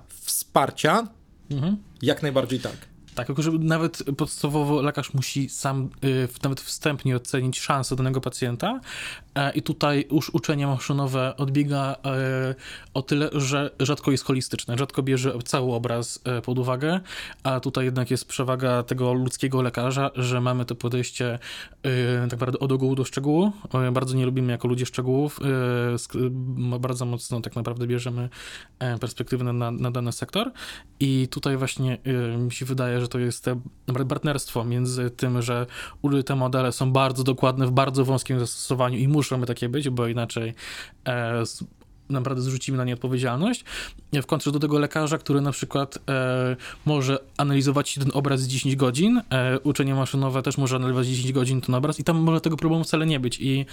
wsparcia, 0.51 1.07
mhm. 1.51 1.77
jak 2.01 2.21
najbardziej 2.21 2.59
tak. 2.59 2.90
Tak, 3.15 3.27
tylko 3.27 3.41
że 3.41 3.51
nawet 3.51 4.03
podstawowo 4.17 4.81
lekarz 4.81 5.13
musi 5.13 5.49
sam 5.49 5.89
y, 6.03 6.27
nawet 6.43 6.61
wstępnie 6.61 7.15
ocenić 7.15 7.59
szanse 7.59 7.95
danego 7.95 8.21
pacjenta 8.21 8.79
e, 9.35 9.51
i 9.51 9.61
tutaj 9.61 10.07
już 10.11 10.29
uczenie 10.29 10.67
maszynowe 10.67 11.37
odbiega 11.37 11.95
e, 12.05 12.55
o 12.93 13.01
tyle, 13.01 13.29
że 13.33 13.71
rzadko 13.79 14.11
jest 14.11 14.23
holistyczne, 14.23 14.77
rzadko 14.77 15.03
bierze 15.03 15.33
cały 15.45 15.73
obraz 15.73 16.21
e, 16.23 16.41
pod 16.41 16.59
uwagę, 16.59 16.99
a 17.43 17.59
tutaj 17.59 17.85
jednak 17.85 18.11
jest 18.11 18.25
przewaga 18.25 18.83
tego 18.83 19.13
ludzkiego 19.13 19.61
lekarza, 19.61 20.11
że 20.15 20.41
mamy 20.41 20.65
to 20.65 20.75
podejście 20.75 21.39
tak 22.21 22.31
naprawdę 22.31 22.59
od 22.59 22.71
ogółu 22.71 22.95
do 22.95 23.05
szczegółu. 23.05 23.51
Bardzo 23.93 24.15
nie 24.15 24.25
lubimy 24.25 24.51
jako 24.51 24.67
ludzie 24.67 24.85
szczegółów, 24.85 25.39
bardzo 26.79 27.05
mocno 27.05 27.41
tak 27.41 27.55
naprawdę 27.55 27.87
bierzemy 27.87 28.29
perspektywę 28.99 29.43
na, 29.43 29.71
na 29.71 29.91
dany 29.91 30.11
sektor 30.11 30.51
i 30.99 31.27
tutaj 31.31 31.57
właśnie 31.57 31.97
mi 32.37 32.51
się 32.51 32.65
wydaje, 32.65 33.00
że 33.01 33.07
to 33.07 33.19
jest 33.19 33.49
partnerstwo 34.09 34.63
między 34.63 35.09
tym, 35.09 35.41
że 35.41 35.65
te 36.25 36.35
modele 36.35 36.71
są 36.71 36.91
bardzo 36.91 37.23
dokładne 37.23 37.67
w 37.67 37.71
bardzo 37.71 38.05
wąskim 38.05 38.39
zastosowaniu 38.39 38.97
i 38.97 39.07
muszą 39.07 39.41
takie 39.41 39.69
być, 39.69 39.89
bo 39.89 40.07
inaczej 40.07 40.53
e, 41.07 41.43
naprawdę 42.11 42.41
zrzucimy 42.41 42.77
na 42.77 42.83
nie 42.83 42.93
odpowiedzialność, 42.93 43.63
w 44.13 44.25
kontrze 44.25 44.51
do 44.51 44.59
tego 44.59 44.79
lekarza, 44.79 45.17
który 45.17 45.41
na 45.41 45.51
przykład 45.51 45.97
e, 46.09 46.55
może 46.85 47.19
analizować 47.37 47.95
ten 47.95 48.11
obraz 48.13 48.41
10 48.41 48.75
godzin, 48.75 49.21
e, 49.29 49.59
uczenie 49.59 49.95
maszynowe 49.95 50.41
też 50.41 50.57
może 50.57 50.75
analizować 50.75 51.07
10 51.07 51.33
godzin 51.33 51.61
ten 51.61 51.75
obraz 51.75 51.99
i 51.99 52.03
tam 52.03 52.17
może 52.17 52.41
tego 52.41 52.57
problemu 52.57 52.83
wcale 52.83 53.05
nie 53.05 53.19
być 53.19 53.37
i 53.39 53.65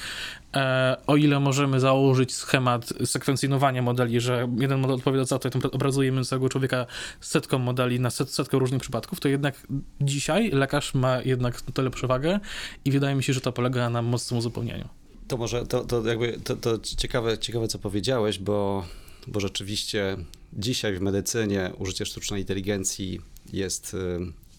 e, 0.54 0.96
o 1.06 1.16
ile 1.16 1.40
możemy 1.40 1.80
założyć 1.80 2.34
schemat 2.34 2.92
sekwencjonowania 3.04 3.82
modeli, 3.82 4.20
że 4.20 4.48
jeden 4.58 4.80
model 4.80 4.96
odpowiada 4.96 5.24
za 5.24 5.38
to, 5.38 5.48
i 5.48 5.52
obrazujemy 5.72 6.24
całego 6.24 6.48
człowieka 6.48 6.86
setką 7.20 7.58
modeli 7.58 8.00
na 8.00 8.10
set, 8.10 8.30
setkę 8.30 8.58
różnych 8.58 8.80
przypadków, 8.80 9.20
to 9.20 9.28
jednak 9.28 9.66
dzisiaj 10.00 10.50
lekarz 10.50 10.94
ma 10.94 11.22
jednak 11.22 11.62
tyle 11.62 11.90
przewagę 11.90 12.40
i 12.84 12.90
wydaje 12.90 13.14
mi 13.14 13.22
się, 13.22 13.32
że 13.32 13.40
to 13.40 13.52
polega 13.52 13.90
na 13.90 14.02
mocnym 14.02 14.38
uzupełnieniu. 14.38 14.97
To 15.28 15.36
może, 15.36 15.66
to, 15.66 15.84
to 15.84 16.08
jakby, 16.08 16.40
to, 16.44 16.56
to 16.56 16.78
ciekawe, 16.78 17.38
ciekawe, 17.38 17.68
co 17.68 17.78
powiedziałeś, 17.78 18.38
bo, 18.38 18.86
bo 19.26 19.40
rzeczywiście 19.40 20.16
dzisiaj 20.52 20.96
w 20.96 21.00
medycynie 21.00 21.72
użycie 21.78 22.06
sztucznej 22.06 22.40
inteligencji 22.40 23.20
jest 23.52 23.94
y, 23.94 23.98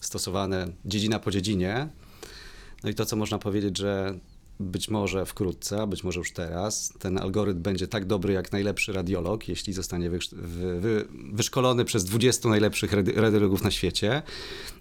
stosowane 0.00 0.68
dziedzina 0.84 1.18
po 1.18 1.30
dziedzinie. 1.30 1.88
No 2.84 2.90
i 2.90 2.94
to, 2.94 3.06
co 3.06 3.16
można 3.16 3.38
powiedzieć, 3.38 3.78
że 3.78 4.18
być 4.60 4.90
może 4.90 5.26
wkrótce, 5.26 5.82
a 5.82 5.86
być 5.86 6.04
może 6.04 6.18
już 6.18 6.32
teraz, 6.32 6.92
ten 6.98 7.18
algorytm 7.18 7.62
będzie 7.62 7.88
tak 7.88 8.04
dobry 8.04 8.32
jak 8.32 8.52
najlepszy 8.52 8.92
radiolog, 8.92 9.48
jeśli 9.48 9.72
zostanie 9.72 10.10
wy, 10.10 10.18
wy, 10.80 11.04
wyszkolony 11.32 11.84
przez 11.84 12.04
20 12.04 12.48
najlepszych 12.48 12.92
radiologów 13.16 13.64
na 13.64 13.70
świecie. 13.70 14.22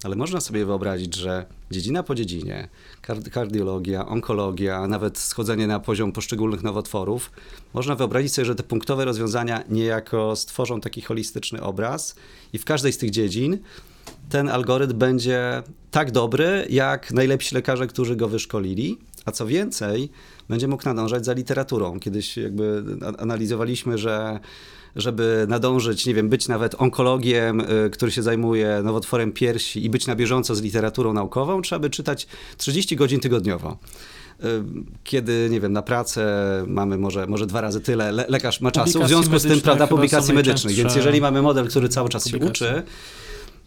Ale 0.03 0.15
można 0.15 0.41
sobie 0.41 0.65
wyobrazić, 0.65 1.15
że 1.15 1.45
dziedzina 1.71 2.03
po 2.03 2.15
dziedzinie, 2.15 2.67
kardiologia, 3.31 4.07
onkologia, 4.07 4.87
nawet 4.87 5.17
schodzenie 5.17 5.67
na 5.67 5.79
poziom 5.79 6.11
poszczególnych 6.11 6.63
nowotworów, 6.63 7.31
można 7.73 7.95
wyobrazić 7.95 8.33
sobie, 8.33 8.45
że 8.45 8.55
te 8.55 8.63
punktowe 8.63 9.05
rozwiązania 9.05 9.63
niejako 9.69 10.35
stworzą 10.35 10.81
taki 10.81 11.01
holistyczny 11.01 11.61
obraz 11.61 12.15
i 12.53 12.57
w 12.57 12.65
każdej 12.65 12.93
z 12.93 12.97
tych 12.97 13.09
dziedzin 13.09 13.57
ten 14.29 14.49
algorytm 14.49 14.97
będzie 14.97 15.63
tak 15.91 16.11
dobry, 16.11 16.67
jak 16.69 17.11
najlepsi 17.11 17.55
lekarze, 17.55 17.87
którzy 17.87 18.15
go 18.15 18.27
wyszkolili. 18.27 18.97
A 19.29 19.31
co 19.31 19.47
więcej, 19.47 20.09
będzie 20.49 20.67
mógł 20.67 20.85
nadążać 20.85 21.25
za 21.25 21.33
literaturą. 21.33 21.99
Kiedyś 21.99 22.37
jakby 22.37 22.83
analizowaliśmy, 23.17 23.97
że 23.97 24.39
żeby 24.95 25.45
nadążyć, 25.49 26.05
nie 26.05 26.13
wiem, 26.13 26.29
być 26.29 26.47
nawet 26.47 26.75
onkologiem, 26.77 27.59
y, 27.59 27.89
który 27.89 28.11
się 28.11 28.23
zajmuje 28.23 28.81
nowotworem 28.83 29.31
piersi 29.31 29.85
i 29.85 29.89
być 29.89 30.07
na 30.07 30.15
bieżąco 30.15 30.55
z 30.55 30.61
literaturą 30.61 31.13
naukową, 31.13 31.61
trzeba 31.61 31.79
by 31.79 31.89
czytać 31.89 32.27
30 32.57 32.95
godzin 32.95 33.19
tygodniowo. 33.19 33.77
Y, 34.43 34.45
kiedy, 35.03 35.47
nie 35.51 35.59
wiem, 35.59 35.73
na 35.73 35.81
pracę 35.81 36.23
mamy 36.67 36.97
może, 36.97 37.27
może 37.27 37.47
dwa 37.47 37.61
razy 37.61 37.81
tyle, 37.81 38.11
le 38.11 38.25
lekarz 38.29 38.61
ma 38.61 38.71
czasu, 38.71 39.03
w 39.03 39.07
związku 39.07 39.39
z 39.39 39.43
tym, 39.43 39.61
prawda, 39.61 39.87
publikacji 39.87 40.33
medycznych. 40.33 40.75
Więc 40.75 40.95
jeżeli 40.95 41.21
mamy 41.21 41.41
model, 41.41 41.67
który 41.67 41.89
cały 41.89 42.09
czas 42.09 42.27
się 42.27 42.37
uczy, 42.37 42.83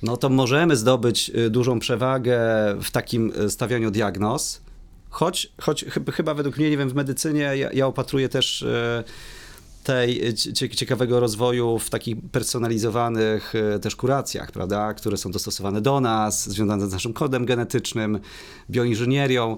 no 0.02 0.16
to 0.16 0.28
możemy 0.28 0.76
zdobyć 0.76 1.30
y, 1.30 1.50
dużą 1.50 1.78
przewagę 1.78 2.40
w 2.82 2.90
takim 2.90 3.32
stawianiu 3.48 3.90
diagnoz, 3.90 4.61
choć, 5.12 5.52
choć 5.60 5.84
chyba 6.12 6.34
według 6.34 6.56
mnie, 6.56 6.70
nie 6.70 6.76
wiem, 6.76 6.88
w 6.88 6.94
medycynie 6.94 7.40
ja, 7.40 7.72
ja 7.72 7.86
opatruję 7.86 8.28
też 8.28 8.62
e, 8.62 9.04
tej 9.84 10.34
ciekawego 10.76 11.20
rozwoju 11.20 11.78
w 11.78 11.90
takich 11.90 12.16
personalizowanych 12.32 13.52
e, 13.54 13.78
też 13.78 13.96
kuracjach, 13.96 14.52
prawda, 14.52 14.94
które 14.94 15.16
są 15.16 15.30
dostosowane 15.30 15.80
do 15.80 16.00
nas, 16.00 16.48
związane 16.48 16.88
z 16.88 16.92
naszym 16.92 17.12
kodem 17.12 17.46
genetycznym, 17.46 18.18
bioinżynierią. 18.70 19.56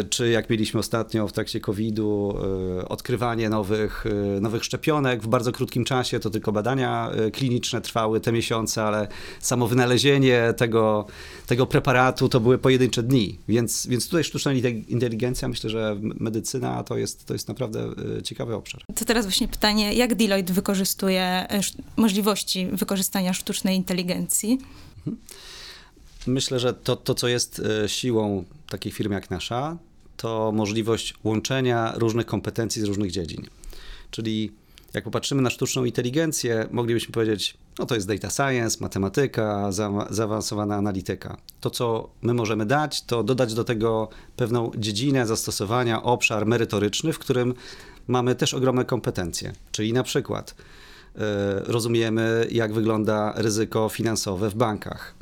Y, 0.00 0.04
czy 0.04 0.30
jak 0.30 0.50
mieliśmy 0.50 0.80
ostatnio 0.80 1.28
w 1.28 1.32
trakcie 1.32 1.60
COVID-u, 1.60 2.34
y, 2.80 2.88
odkrywanie 2.88 3.48
nowych, 3.48 4.06
y, 4.36 4.40
nowych 4.40 4.64
szczepionek 4.64 5.22
w 5.22 5.26
bardzo 5.26 5.52
krótkim 5.52 5.84
czasie, 5.84 6.20
to 6.20 6.30
tylko 6.30 6.52
badania 6.52 7.10
kliniczne 7.32 7.80
trwały 7.80 8.20
te 8.20 8.32
miesiące, 8.32 8.82
ale 8.82 9.08
samo 9.40 9.66
wynalezienie 9.66 10.54
tego, 10.56 11.06
tego 11.46 11.66
preparatu 11.66 12.28
to 12.28 12.40
były 12.40 12.58
pojedyncze 12.58 13.02
dni. 13.02 13.38
Więc, 13.48 13.86
więc 13.86 14.06
tutaj 14.06 14.24
sztuczna 14.24 14.52
inteligencja, 14.88 15.48
myślę, 15.48 15.70
że 15.70 15.96
medycyna 16.00 16.84
to 16.84 16.96
jest, 16.96 17.26
to 17.26 17.32
jest 17.32 17.48
naprawdę 17.48 17.94
ciekawy 18.24 18.54
obszar. 18.54 18.82
To 18.94 19.04
teraz 19.04 19.26
właśnie 19.26 19.48
pytanie, 19.48 19.94
jak 19.94 20.14
Deloitte 20.14 20.52
wykorzystuje 20.52 21.46
możliwości 21.96 22.66
wykorzystania 22.72 23.32
sztucznej 23.32 23.76
inteligencji? 23.76 24.58
Mhm. 25.06 25.16
Myślę, 26.26 26.60
że 26.60 26.74
to, 26.74 26.96
to, 26.96 27.14
co 27.14 27.28
jest 27.28 27.62
e, 27.84 27.88
siłą 27.88 28.44
takiej 28.68 28.92
firmy 28.92 29.14
jak 29.14 29.30
nasza, 29.30 29.76
to 30.16 30.52
możliwość 30.52 31.14
łączenia 31.24 31.92
różnych 31.96 32.26
kompetencji 32.26 32.82
z 32.82 32.84
różnych 32.84 33.10
dziedzin. 33.10 33.46
Czyli 34.10 34.52
jak 34.94 35.04
popatrzymy 35.04 35.42
na 35.42 35.50
sztuczną 35.50 35.84
inteligencję, 35.84 36.68
moglibyśmy 36.70 37.12
powiedzieć, 37.12 37.56
no 37.78 37.86
to 37.86 37.94
jest 37.94 38.08
data 38.08 38.30
science, 38.30 38.78
matematyka, 38.80 39.72
za, 39.72 40.06
zaawansowana 40.10 40.76
analityka. 40.76 41.36
To, 41.60 41.70
co 41.70 42.10
my 42.22 42.34
możemy 42.34 42.66
dać, 42.66 43.02
to 43.02 43.22
dodać 43.22 43.54
do 43.54 43.64
tego 43.64 44.08
pewną 44.36 44.70
dziedzinę 44.78 45.26
zastosowania, 45.26 46.02
obszar 46.02 46.46
merytoryczny, 46.46 47.12
w 47.12 47.18
którym 47.18 47.54
mamy 48.08 48.34
też 48.34 48.54
ogromne 48.54 48.84
kompetencje. 48.84 49.52
Czyli 49.72 49.92
na 49.92 50.02
przykład 50.02 50.50
y, 50.50 51.20
rozumiemy, 51.64 52.46
jak 52.50 52.72
wygląda 52.72 53.32
ryzyko 53.36 53.88
finansowe 53.88 54.50
w 54.50 54.54
bankach 54.54 55.21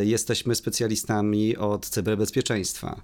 jesteśmy 0.00 0.54
specjalistami 0.54 1.56
od 1.56 1.88
cyberbezpieczeństwa. 1.88 3.00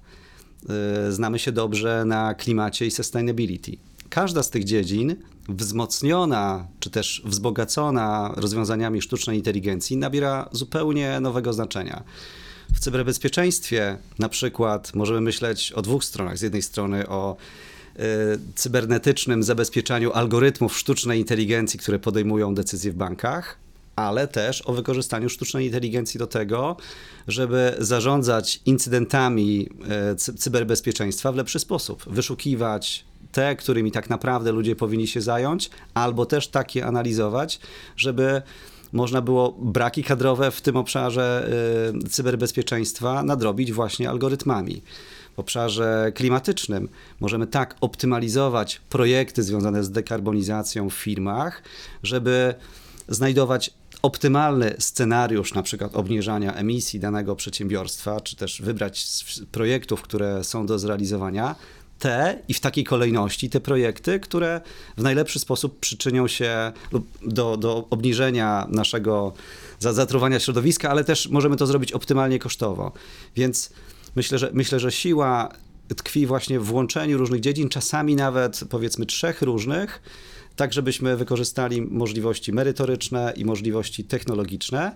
E, 0.68 1.12
znamy 1.12 1.38
się 1.38 1.52
dobrze 1.52 2.04
na 2.04 2.34
klimacie 2.34 2.86
i 2.86 2.90
sustainability. 2.90 3.76
Każda 4.08 4.42
z 4.42 4.50
tych 4.50 4.64
dziedzin, 4.64 5.16
wzmocniona 5.48 6.68
czy 6.80 6.90
też 6.90 7.22
wzbogacona 7.24 8.32
rozwiązaniami 8.36 9.02
sztucznej 9.02 9.36
inteligencji, 9.36 9.96
nabiera 9.96 10.48
zupełnie 10.52 11.20
nowego 11.20 11.52
znaczenia. 11.52 12.02
W 12.74 12.80
cyberbezpieczeństwie 12.80 13.98
na 14.18 14.28
przykład 14.28 14.94
możemy 14.94 15.20
myśleć 15.20 15.72
o 15.72 15.82
dwóch 15.82 16.04
stronach. 16.04 16.38
Z 16.38 16.42
jednej 16.42 16.62
strony 16.62 17.08
o 17.08 17.36
e, 17.96 18.02
cybernetycznym 18.54 19.42
zabezpieczaniu 19.42 20.12
algorytmów 20.12 20.78
sztucznej 20.78 21.18
inteligencji, 21.18 21.80
które 21.80 21.98
podejmują 21.98 22.54
decyzje 22.54 22.92
w 22.92 22.94
bankach, 22.94 23.61
ale 23.96 24.28
też 24.28 24.62
o 24.66 24.72
wykorzystaniu 24.72 25.28
sztucznej 25.28 25.66
inteligencji 25.66 26.18
do 26.18 26.26
tego, 26.26 26.76
żeby 27.28 27.74
zarządzać 27.78 28.60
incydentami 28.66 29.68
e, 29.88 30.14
cyberbezpieczeństwa 30.16 31.32
w 31.32 31.36
lepszy 31.36 31.58
sposób, 31.58 32.04
wyszukiwać 32.06 33.04
te, 33.32 33.56
którymi 33.56 33.92
tak 33.92 34.10
naprawdę 34.10 34.52
ludzie 34.52 34.76
powinni 34.76 35.06
się 35.06 35.20
zająć, 35.20 35.70
albo 35.94 36.26
też 36.26 36.48
takie 36.48 36.86
analizować, 36.86 37.60
żeby 37.96 38.42
można 38.92 39.20
było 39.20 39.56
braki 39.58 40.04
kadrowe 40.04 40.50
w 40.50 40.60
tym 40.60 40.76
obszarze 40.76 41.50
y, 42.04 42.08
cyberbezpieczeństwa 42.08 43.22
nadrobić 43.22 43.72
właśnie 43.72 44.10
algorytmami. 44.10 44.82
W 45.36 45.38
obszarze 45.38 46.12
klimatycznym 46.14 46.88
możemy 47.20 47.46
tak 47.46 47.76
optymalizować 47.80 48.80
projekty 48.90 49.42
związane 49.42 49.84
z 49.84 49.90
dekarbonizacją 49.90 50.90
w 50.90 50.94
firmach, 50.94 51.62
żeby 52.02 52.54
znajdować 53.08 53.74
optymalny 54.02 54.74
scenariusz, 54.78 55.54
na 55.54 55.62
przykład 55.62 55.96
obniżania 55.96 56.54
emisji 56.54 57.00
danego 57.00 57.36
przedsiębiorstwa, 57.36 58.20
czy 58.20 58.36
też 58.36 58.62
wybrać 58.62 59.04
z 59.08 59.40
projektów, 59.52 60.02
które 60.02 60.44
są 60.44 60.66
do 60.66 60.78
zrealizowania, 60.78 61.54
te 61.98 62.38
i 62.48 62.54
w 62.54 62.60
takiej 62.60 62.84
kolejności 62.84 63.50
te 63.50 63.60
projekty, 63.60 64.20
które 64.20 64.60
w 64.96 65.02
najlepszy 65.02 65.38
sposób 65.38 65.80
przyczynią 65.80 66.28
się 66.28 66.72
do, 67.22 67.56
do 67.56 67.86
obniżenia 67.90 68.66
naszego 68.70 69.32
zatruwania 69.78 70.40
środowiska, 70.40 70.90
ale 70.90 71.04
też 71.04 71.28
możemy 71.28 71.56
to 71.56 71.66
zrobić 71.66 71.92
optymalnie 71.92 72.38
kosztowo. 72.38 72.92
Więc 73.36 73.70
myślę, 74.16 74.38
że, 74.38 74.50
myślę, 74.52 74.80
że 74.80 74.92
siła 74.92 75.48
tkwi 75.96 76.26
właśnie 76.26 76.60
w 76.60 76.72
łączeniu 76.72 77.18
różnych 77.18 77.40
dziedzin, 77.40 77.68
czasami 77.68 78.16
nawet 78.16 78.60
powiedzmy 78.70 79.06
trzech 79.06 79.42
różnych, 79.42 80.02
tak 80.56 80.72
żebyśmy 80.72 81.16
wykorzystali 81.16 81.82
możliwości 81.82 82.52
merytoryczne 82.52 83.32
i 83.36 83.44
możliwości 83.44 84.04
technologiczne 84.04 84.92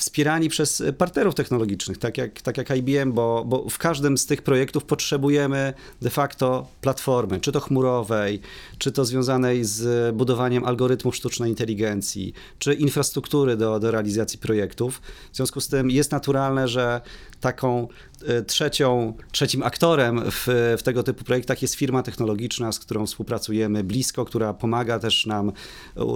wspierani 0.00 0.48
przez 0.48 0.82
partnerów 0.98 1.34
technologicznych, 1.34 1.98
tak 1.98 2.18
jak, 2.18 2.42
tak 2.42 2.56
jak 2.56 2.76
IBM, 2.76 3.12
bo, 3.12 3.44
bo 3.46 3.68
w 3.68 3.78
każdym 3.78 4.18
z 4.18 4.26
tych 4.26 4.42
projektów 4.42 4.84
potrzebujemy 4.84 5.74
de 6.02 6.10
facto 6.10 6.66
platformy, 6.80 7.40
czy 7.40 7.52
to 7.52 7.60
chmurowej, 7.60 8.40
czy 8.78 8.92
to 8.92 9.04
związanej 9.04 9.64
z 9.64 10.14
budowaniem 10.16 10.64
algorytmów 10.64 11.16
sztucznej 11.16 11.50
inteligencji, 11.50 12.32
czy 12.58 12.74
infrastruktury 12.74 13.56
do, 13.56 13.80
do 13.80 13.90
realizacji 13.90 14.38
projektów. 14.38 15.00
W 15.32 15.36
związku 15.36 15.60
z 15.60 15.68
tym 15.68 15.90
jest 15.90 16.12
naturalne, 16.12 16.68
że 16.68 17.00
taką 17.40 17.88
e, 18.26 18.42
trzecią, 18.42 19.14
trzecim 19.32 19.62
aktorem 19.62 20.22
w, 20.30 20.74
w 20.78 20.82
tego 20.82 21.02
typu 21.02 21.24
projektach 21.24 21.62
jest 21.62 21.74
firma 21.74 22.02
technologiczna, 22.02 22.72
z 22.72 22.78
którą 22.78 23.06
współpracujemy 23.06 23.84
blisko, 23.84 24.24
która 24.24 24.54
pomaga 24.54 24.98
też 24.98 25.26
nam 25.26 25.52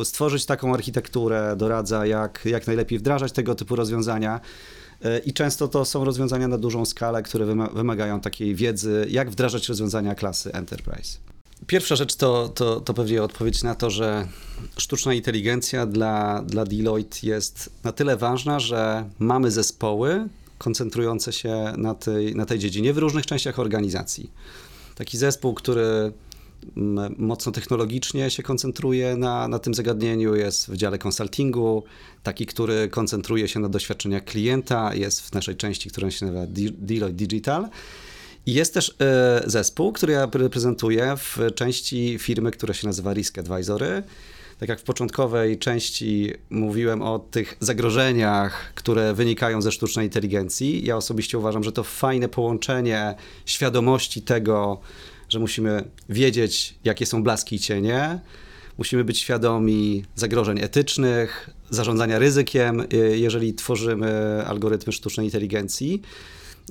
stworzyć 0.05 0.47
taką 0.47 0.75
architekturę, 0.75 1.55
doradza 1.57 2.07
jak, 2.07 2.41
jak 2.45 2.67
najlepiej 2.67 2.99
wdrażać 2.99 3.33
tego 3.33 3.55
typu 3.55 3.74
rozwiązania. 3.77 4.41
E, 5.05 5.19
I 5.19 5.33
często 5.33 5.69
to 5.69 5.85
są 5.85 6.05
rozwiązania 6.05 6.49
na 6.49 6.59
dużą 6.59 6.85
skalę, 6.85 7.23
które 7.23 7.47
wymagają 7.75 8.21
takiej 8.21 8.55
wiedzy, 8.55 9.07
jak 9.11 9.31
wdrażać 9.31 9.69
rozwiązania 9.69 10.15
klasy 10.15 10.53
Enterprise. 10.53 11.19
Pierwsza 11.67 11.97
rzecz 11.97 12.15
to, 12.15 12.49
to, 12.49 12.81
to 12.81 12.95
pewnie 12.95 13.23
odpowiedź 13.23 13.63
na 13.63 13.75
to, 13.75 13.91
że 13.91 14.29
sztuczna 14.79 15.15
inteligencja 15.15 15.87
dla, 15.87 16.43
dla 16.43 16.65
Deloitte 16.65 17.19
jest 17.23 17.71
na 17.85 17.93
tyle 17.93 18.17
ważna, 18.17 18.61
że 18.61 19.11
mamy 19.19 19.51
zespoły 19.51 20.29
koncentrujące 20.59 21.33
się 21.33 21.73
na 21.77 21.95
tej, 21.95 22.35
na 22.35 22.47
tej 22.47 22.59
dziedzinie 22.59 22.93
w 22.93 22.99
różnych 22.99 23.27
częściach 23.27 23.59
organizacji. 23.59 24.31
Taki 24.95 25.19
zespół, 25.19 25.55
który 25.55 26.13
mocno 27.19 27.53
technologicznie 27.53 28.31
się 28.31 28.43
koncentruje 28.43 29.17
na, 29.17 29.49
na 29.49 29.59
tym 29.59 29.75
zagadnieniu, 29.75 30.35
jest 30.35 30.71
w 30.71 30.77
dziale 30.77 30.99
konsultingu, 30.99 31.85
taki, 32.23 32.47
który 32.47 32.89
koncentruje 32.89 33.49
się 33.49 33.61
na 33.61 33.69
doświadczeniach 33.69 34.25
klienta, 34.25 34.95
jest 34.95 35.21
w 35.21 35.33
naszej 35.33 35.57
części, 35.57 35.91
która 35.91 36.11
się 36.11 36.27
nazywa 36.27 36.47
Deloitte 36.79 37.17
Digital. 37.17 37.69
I 38.47 38.55
jest 38.55 38.75
też 38.75 38.95
e, 39.01 39.43
zespół, 39.47 39.93
który 39.93 40.13
ja 40.13 40.29
reprezentuję 40.35 41.15
w 41.17 41.39
części 41.55 42.19
firmy, 42.19 42.51
która 42.51 42.75
się 42.75 42.87
nazywa 42.87 43.13
Risk 43.13 43.39
Advisory. 43.39 44.03
Tak 44.59 44.69
jak 44.69 44.81
w 44.81 44.83
początkowej 44.83 45.59
części 45.59 46.33
mówiłem 46.51 47.03
o 47.03 47.19
tych 47.19 47.57
zagrożeniach, 47.61 48.73
które 48.75 49.15
wynikają 49.15 49.63
ze 49.63 49.73
sztucznej 49.73 50.07
inteligencji, 50.07 50.87
ja 50.87 50.97
osobiście 50.97 51.39
uważam, 51.39 51.65
że 51.65 51.73
to 51.73 51.85
fajne 51.85 52.29
połączenie 52.29 53.15
świadomości 53.47 54.23
tego, 54.23 54.81
że 55.35 55.41
musimy 55.41 55.85
wiedzieć, 56.09 56.75
jakie 56.85 57.07
są 57.07 57.23
blaski 57.23 57.57
i 57.57 57.59
cienie, 57.59 58.21
musimy 58.79 59.05
być 59.05 59.19
świadomi 59.19 60.05
zagrożeń 60.15 60.61
etycznych, 60.61 61.51
zarządzania 61.71 62.19
ryzykiem, 62.19 62.81
y, 62.81 63.19
jeżeli 63.19 63.55
tworzymy 63.55 64.43
algorytmy 64.47 64.93
sztucznej 64.93 65.27
inteligencji. 65.27 66.03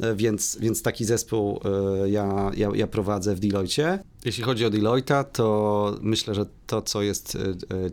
Y, 0.04 0.16
więc, 0.16 0.58
więc 0.62 0.82
taki 0.82 1.06
zespół 1.06 1.60
y, 2.06 2.10
ja, 2.10 2.52
ja, 2.58 2.70
ja 2.76 2.88
prowadzę 2.88 3.36
w 3.36 3.40
Deloitte. 3.40 4.04
Jeśli 4.26 4.44
chodzi 4.44 4.66
o 4.66 4.70
Deloitte, 4.70 5.24
to 5.24 5.98
myślę, 6.02 6.36
że 6.36 6.46
to, 6.68 6.82
co 6.82 7.02
jest 7.02 7.38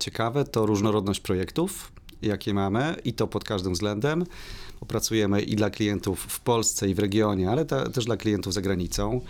ciekawe, 0.00 0.44
to 0.44 0.66
różnorodność 0.66 1.20
projektów, 1.20 1.92
jakie 2.22 2.54
mamy 2.54 2.96
i 3.04 3.12
to 3.12 3.26
pod 3.26 3.44
każdym 3.44 3.72
względem. 3.72 4.24
Opracujemy 4.80 5.42
i 5.42 5.56
dla 5.56 5.70
klientów 5.70 6.20
w 6.20 6.40
Polsce 6.40 6.88
i 6.88 6.94
w 6.94 6.98
regionie, 6.98 7.50
ale 7.50 7.64
ta, 7.64 7.88
też 7.88 8.04
dla 8.04 8.16
klientów 8.16 8.54
za 8.54 8.60
granicą. 8.60 9.20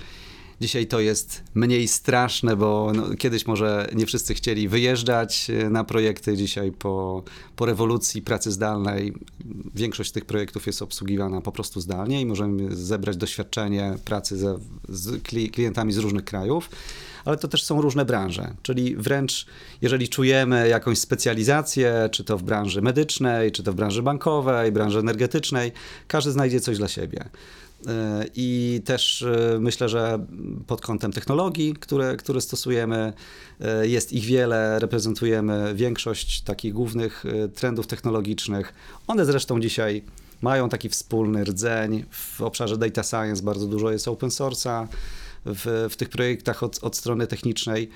Dzisiaj 0.61 0.87
to 0.87 1.01
jest 1.01 1.42
mniej 1.55 1.88
straszne, 1.88 2.57
bo 2.57 2.92
no, 2.94 3.16
kiedyś 3.18 3.46
może 3.46 3.88
nie 3.94 4.07
wszyscy 4.07 4.35
chcieli 4.35 4.68
wyjeżdżać 4.68 5.51
e, 5.51 5.70
na 5.70 5.85
projekty. 5.85 6.37
Dzisiaj 6.37 6.73
po, 6.73 7.23
po 7.57 7.66
rewolucji 7.66 8.23
pracy 8.23 8.53
zdalnej 8.53 9.14
większość 9.75 10.12
tych 10.12 10.25
projektów 10.25 10.66
jest 10.66 10.83
obsługiwana 10.83 11.40
po 11.40 11.53
prostu 11.53 11.81
zdalnie 11.81 12.20
i 12.20 12.27
możemy 12.27 12.77
zebrać 12.77 13.16
doświadczenie 13.16 13.94
pracy 14.05 14.37
ze, 14.37 14.59
z 14.88 15.23
klientami 15.53 15.92
z 15.92 15.99
różnych 15.99 16.25
krajów 16.25 16.70
ale 17.25 17.37
to 17.37 17.49
też 17.49 17.64
są 17.64 17.81
różne 17.81 18.05
branże. 18.05 18.55
Czyli 18.62 18.96
wręcz 18.96 19.46
jeżeli 19.83 20.09
czujemy 20.09 20.68
jakąś 20.68 20.99
specjalizację, 20.99 22.09
czy 22.12 22.25
to 22.25 22.38
w 22.38 22.42
branży 22.42 22.83
medycznej, 22.83 23.53
czy 23.53 23.62
to 23.62 23.73
w 23.73 23.75
branży 23.75 24.03
bankowej, 24.03 24.73
branży 24.73 24.99
energetycznej, 24.99 25.73
każdy 26.09 26.31
znajdzie 26.31 26.61
coś 26.61 26.79
dla 26.79 26.88
siebie. 26.88 27.25
E, 27.88 28.27
I 28.35 28.81
też 28.85 29.23
e, 29.23 29.59
myślę, 29.61 29.88
że 29.88 30.27
pod 30.66 30.81
kątem 30.81 31.12
technologii, 31.12 31.75
które, 31.75 32.16
które 32.16 32.40
stosujemy, 32.40 33.12
e, 33.61 33.87
jest 33.87 34.12
ich 34.12 34.25
wiele, 34.25 34.79
reprezentujemy 34.79 35.75
większość 35.75 36.43
takich 36.43 36.73
głównych 36.73 37.25
trendów 37.55 37.87
technologicznych. 37.87 38.75
One 39.07 39.25
zresztą 39.25 39.61
dzisiaj 39.61 40.03
mają 40.40 40.69
taki 40.69 40.88
wspólny 40.88 41.45
rdzeń. 41.45 42.05
W 42.11 42.40
obszarze 42.40 42.79
data 42.79 43.03
science 43.03 43.43
bardzo 43.43 43.66
dużo 43.66 43.90
jest 43.90 44.09
open 44.09 44.29
source'a 44.31 44.87
w, 45.47 45.87
w 45.90 45.97
tych 45.97 46.09
projektach 46.09 46.62
od, 46.62 46.85
od 46.85 46.97
strony 46.97 47.27
technicznej. 47.27 47.90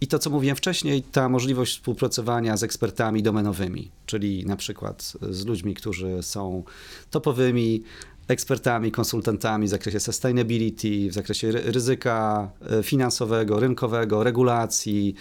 I 0.00 0.06
to, 0.06 0.18
co 0.18 0.30
mówiłem 0.30 0.56
wcześniej, 0.56 1.02
ta 1.02 1.28
możliwość 1.28 1.72
współpracowania 1.72 2.56
z 2.56 2.62
ekspertami 2.62 3.22
domenowymi, 3.22 3.90
czyli 4.06 4.46
na 4.46 4.56
przykład 4.56 5.12
z 5.30 5.46
ludźmi, 5.46 5.74
którzy 5.74 6.22
są 6.22 6.64
topowymi 7.10 7.82
ekspertami, 8.28 8.92
konsultantami 8.92 9.66
w 9.66 9.70
zakresie 9.70 10.00
sustainability, 10.00 11.10
w 11.10 11.12
zakresie 11.12 11.52
ryzyka 11.52 12.50
e, 12.70 12.82
finansowego, 12.82 13.60
rynkowego, 13.60 14.22
regulacji, 14.22 15.14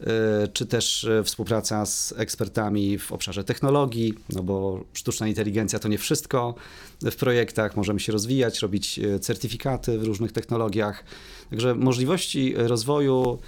e, 0.00 0.48
czy 0.48 0.66
też 0.66 1.04
e, 1.04 1.22
współpraca 1.24 1.86
z 1.86 2.14
ekspertami 2.16 2.98
w 2.98 3.12
obszarze 3.12 3.44
technologii, 3.44 4.14
no 4.28 4.42
bo 4.42 4.84
sztuczna 4.92 5.28
inteligencja 5.28 5.78
to 5.78 5.88
nie 5.88 5.98
wszystko 5.98 6.54
w 7.02 7.16
projektach, 7.16 7.76
możemy 7.76 8.00
się 8.00 8.12
rozwijać, 8.12 8.62
robić 8.62 9.00
certyfikaty 9.20 9.98
w 9.98 10.04
różnych 10.04 10.32
technologiach. 10.32 11.04
Także 11.50 11.74
możliwości 11.74 12.54
rozwoju, 12.56 13.38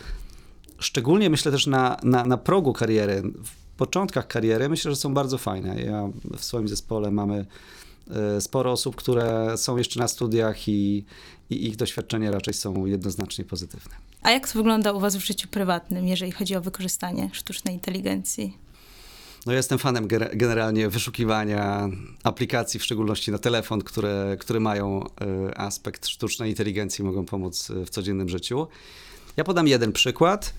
szczególnie 0.79 1.31
myślę 1.31 1.53
też 1.53 1.67
na, 1.67 1.97
na, 2.03 2.25
na 2.25 2.37
progu 2.37 2.73
kariery, 2.73 3.23
w 3.45 3.77
początkach 3.77 4.27
kariery, 4.27 4.69
myślę, 4.69 4.91
że 4.91 4.97
są 4.97 5.15
bardzo 5.15 5.39
fajne. 5.39 5.83
Ja 5.83 6.09
w 6.37 6.45
swoim 6.45 6.69
zespole 6.69 7.11
mamy 7.11 7.47
sporo 8.41 8.73
osób, 8.73 8.97
które 8.97 9.55
są 9.57 9.77
jeszcze 9.77 10.01
na 10.01 10.09
studiach 10.09 10.69
i, 10.69 11.05
i 11.51 11.67
ich 11.67 11.77
doświadczenia 11.77 12.31
raczej 12.31 12.55
są 12.55 12.87
jednoznacznie 12.87 13.45
pozytywne. 13.45 13.95
A 14.23 14.31
jak 14.31 14.49
to 14.49 14.59
wygląda 14.59 14.93
u 14.93 15.01
Was 15.01 15.17
w 15.17 15.25
życiu 15.25 15.49
prywatnym, 15.49 16.07
jeżeli 16.07 16.33
chodzi 16.33 16.57
o 16.57 16.61
wykorzystanie 16.61 17.31
sztucznej 17.33 17.75
inteligencji? 17.75 18.57
No 19.47 19.53
jestem 19.53 19.79
fanem 19.79 20.09
generalnie 20.35 20.89
wyszukiwania 20.89 21.89
aplikacji, 22.23 22.81
w 22.81 22.85
szczególności 22.85 23.31
na 23.33 23.39
telefon, 23.39 23.83
które, 23.83 24.37
które 24.41 24.61
mają 24.61 25.05
e, 25.05 25.59
aspekt 25.59 26.07
sztucznej 26.07 26.51
inteligencji, 26.51 27.05
mogą 27.05 27.25
pomóc 27.25 27.73
w 27.87 27.91
codziennym 27.91 28.29
życiu. 28.29 28.67
Ja 29.37 29.45
podam 29.45 29.69
jeden 29.69 29.93
przykład. 29.93 30.55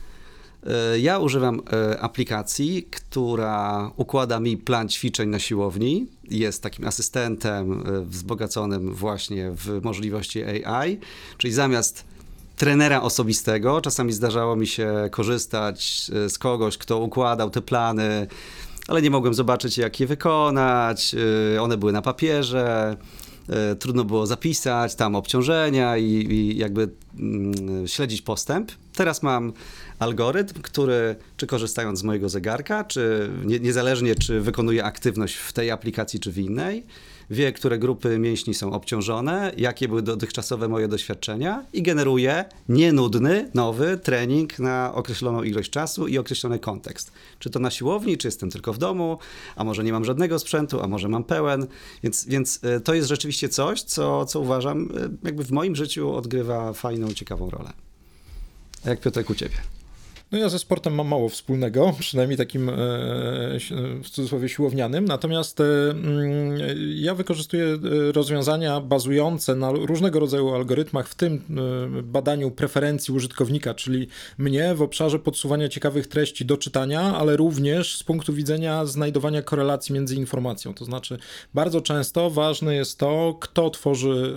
E, 0.67 1.00
ja 1.00 1.20
używam 1.20 1.62
e, 1.74 1.99
aplikacji, 1.99 2.84
która 2.91 3.91
układa 3.97 4.39
mi 4.39 4.57
plan 4.57 4.89
ćwiczeń 4.89 5.30
na 5.30 5.39
siłowni. 5.39 6.07
Jest 6.30 6.64
takim 6.64 6.88
asystentem 6.88 7.72
e, 7.72 8.01
wzbogaconym 8.01 8.93
właśnie 8.93 9.51
w 9.51 9.84
możliwości 9.84 10.43
AI, 10.43 10.99
czyli 11.38 11.53
zamiast 11.53 12.05
trenera 12.55 13.01
osobistego, 13.01 13.82
czasami 13.82 14.14
zdarzało 14.14 14.55
mi 14.55 14.68
się 14.68 14.93
korzystać 15.12 16.12
z 16.30 16.38
kogoś, 16.38 16.78
kto 16.78 16.99
układał 16.99 17.49
te 17.49 17.62
plany, 17.62 18.28
ale 18.88 19.01
nie 19.01 19.10
mogłem 19.10 19.34
zobaczyć, 19.34 19.78
jak 19.78 19.99
je 19.99 20.07
wykonać. 20.07 21.16
One 21.60 21.78
były 21.78 21.91
na 21.91 22.01
papierze, 22.01 22.97
trudno 23.80 24.03
było 24.03 24.26
zapisać 24.26 24.95
tam 24.95 25.16
obciążenia 25.16 25.97
i, 25.97 26.03
i 26.05 26.57
jakby 26.57 26.89
mm, 27.20 27.88
śledzić 27.88 28.22
postęp. 28.22 28.72
Teraz 28.95 29.24
mam 29.24 29.53
algorytm, 30.00 30.62
który, 30.62 31.16
czy 31.38 31.47
korzystając 31.47 32.00
z 32.00 32.04
mojego 32.04 32.30
zegarka, 32.30 32.84
czy 32.84 33.30
nie, 33.45 33.60
niezależnie, 33.60 34.16
czy 34.16 34.41
wykonuje 34.41 34.84
aktywność 34.84 35.36
w 35.36 35.54
tej 35.54 35.72
aplikacji, 35.72 36.20
czy 36.20 36.32
w 36.32 36.38
innej, 36.38 36.86
wie, 37.30 37.54
które 37.54 37.80
grupy 37.80 38.20
mięśni 38.20 38.54
są 38.54 38.74
obciążone, 38.74 39.52
jakie 39.58 39.88
były 39.88 40.02
dotychczasowe 40.02 40.68
moje 40.68 40.88
doświadczenia 40.88 41.66
i 41.74 41.82
generuje 41.82 42.45
nienudny, 42.70 43.52
nowy 43.54 43.97
trening 43.97 44.60
na 44.60 44.93
określoną 44.93 45.43
ilość 45.43 45.70
czasu 45.70 46.08
i 46.08 46.18
określony 46.18 46.60
kontekst. 46.60 47.12
Czy 47.39 47.50
to 47.50 47.60
na 47.60 47.72
siłowni, 47.72 48.18
czy 48.18 48.28
jestem 48.28 48.50
tylko 48.52 48.74
w 48.74 48.78
domu, 48.78 49.18
a 49.56 49.64
może 49.64 49.84
nie 49.84 49.91
mam 49.91 50.06
żadnego 50.06 50.39
sprzętu, 50.39 50.82
a 50.82 50.88
może 50.88 51.08
mam 51.08 51.24
pełen. 51.24 51.68
Więc, 52.04 52.26
więc 52.26 52.60
y, 52.78 52.82
to 52.82 52.93
jest 52.93 53.08
rzeczywiście 53.08 53.50
coś, 53.50 53.82
co, 53.82 54.26
co 54.26 54.39
uważam, 54.39 54.84
y, 54.84 55.10
jakby 55.24 55.43
w 55.43 55.52
moim 55.52 55.76
życiu 55.76 56.16
odgrywa 56.16 56.74
fajną, 56.74 57.14
ciekawą 57.14 57.50
rolę. 57.50 57.74
A 58.86 58.89
jak 58.89 59.02
Piotrek 59.02 59.30
u 59.30 59.36
ciebie? 59.36 59.78
No 60.32 60.38
ja 60.38 60.49
ze 60.49 60.59
sportem 60.59 60.95
mam 60.95 61.07
mało 61.07 61.30
wspólnego, 61.30 61.93
przynajmniej 61.99 62.38
takim 62.38 62.69
e, 62.69 62.73
w 64.03 64.09
cudzysłowie 64.09 64.49
siłownianym, 64.49 65.05
natomiast 65.05 65.59
e, 65.59 65.63
mm, 65.89 66.59
ja 66.95 67.15
wykorzystuję 67.15 67.65
e, 67.65 68.11
rozwiązania 68.11 68.82
bazujące 68.82 69.55
na 69.55 69.71
różnego 69.71 70.19
rodzaju 70.19 70.55
algorytmach, 70.55 71.07
w 71.07 71.15
tym 71.15 71.41
badaniu 72.03 72.51
preferencji 72.51 73.13
użytkownika, 73.13 73.73
czyli 73.73 74.07
mnie 74.38 74.75
w 74.75 74.82
obszarze 74.82 75.19
podsuwania 75.19 75.69
ciekawych 75.69 76.07
treści 76.07 76.45
do 76.45 76.57
czytania, 76.57 77.01
ale 77.01 77.38
również 77.38 77.97
z 77.97 78.03
punktu 78.03 78.34
widzenia 78.34 78.86
znajdowania 78.86 79.41
korelacji 79.41 79.93
między 79.93 80.15
informacją. 80.15 80.73
To 80.73 80.86
znaczy, 80.86 81.17
bardzo 81.53 81.82
często 81.82 82.30
ważne 82.30 82.75
jest 82.75 82.97
to, 82.97 83.38
kto 83.41 83.69
tworzy 83.69 84.36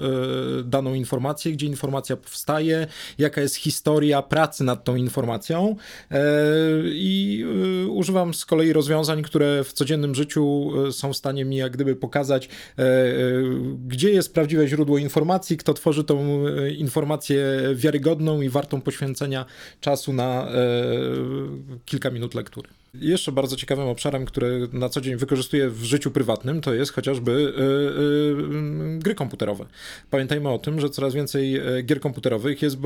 daną 0.64 0.94
informację, 0.94 1.52
gdzie 1.52 1.66
informacja 1.66 2.16
powstaje, 2.16 2.86
jaka 3.18 3.40
jest 3.40 3.54
historia 3.54 4.22
pracy 4.22 4.64
nad 4.64 4.84
tą 4.84 4.96
informacją. 4.96 5.76
E, 6.10 6.20
I 6.84 7.44
e, 7.84 7.86
używam 7.86 8.34
z 8.34 8.44
kolei 8.44 8.72
rozwiązań, 8.72 9.22
które 9.22 9.64
w 9.64 9.72
codziennym 9.72 10.14
życiu 10.14 10.70
e, 10.88 10.92
są 10.92 11.12
w 11.12 11.16
stanie 11.16 11.44
mi 11.44 11.56
jak 11.56 11.72
gdyby 11.72 11.96
pokazać, 11.96 12.48
gdzie 13.86 14.10
jest 14.10 14.34
prawdziwe 14.34 14.68
źródło 14.68 14.98
informacji, 14.98 15.56
kto 15.56 15.74
tworzy 15.74 16.04
tą 16.04 16.44
informację 16.68 17.44
wiarygodną 17.74 18.40
i 18.40 18.48
wartą 18.48 18.80
poświęcenia 18.80 19.46
czasu 19.80 20.12
na 20.12 20.48
kilka 21.84 22.10
minut 22.10 22.34
lektury. 22.34 22.68
Jeszcze 22.94 23.32
bardzo 23.32 23.56
ciekawym 23.56 23.88
obszarem, 23.88 24.24
który 24.24 24.68
na 24.72 24.88
co 24.88 25.00
dzień 25.00 25.16
wykorzystuję 25.16 25.70
w 25.70 25.84
życiu 25.84 26.10
prywatnym, 26.10 26.60
to 26.60 26.74
jest 26.74 26.92
chociażby 26.92 27.32
yy, 27.32 28.42
yy, 28.42 28.98
gry 28.98 29.14
komputerowe. 29.14 29.66
Pamiętajmy 30.10 30.48
o 30.48 30.58
tym, 30.58 30.80
że 30.80 30.90
coraz 30.90 31.14
więcej 31.14 31.60
gier 31.84 32.00
komputerowych 32.00 32.62
jest 32.62 32.76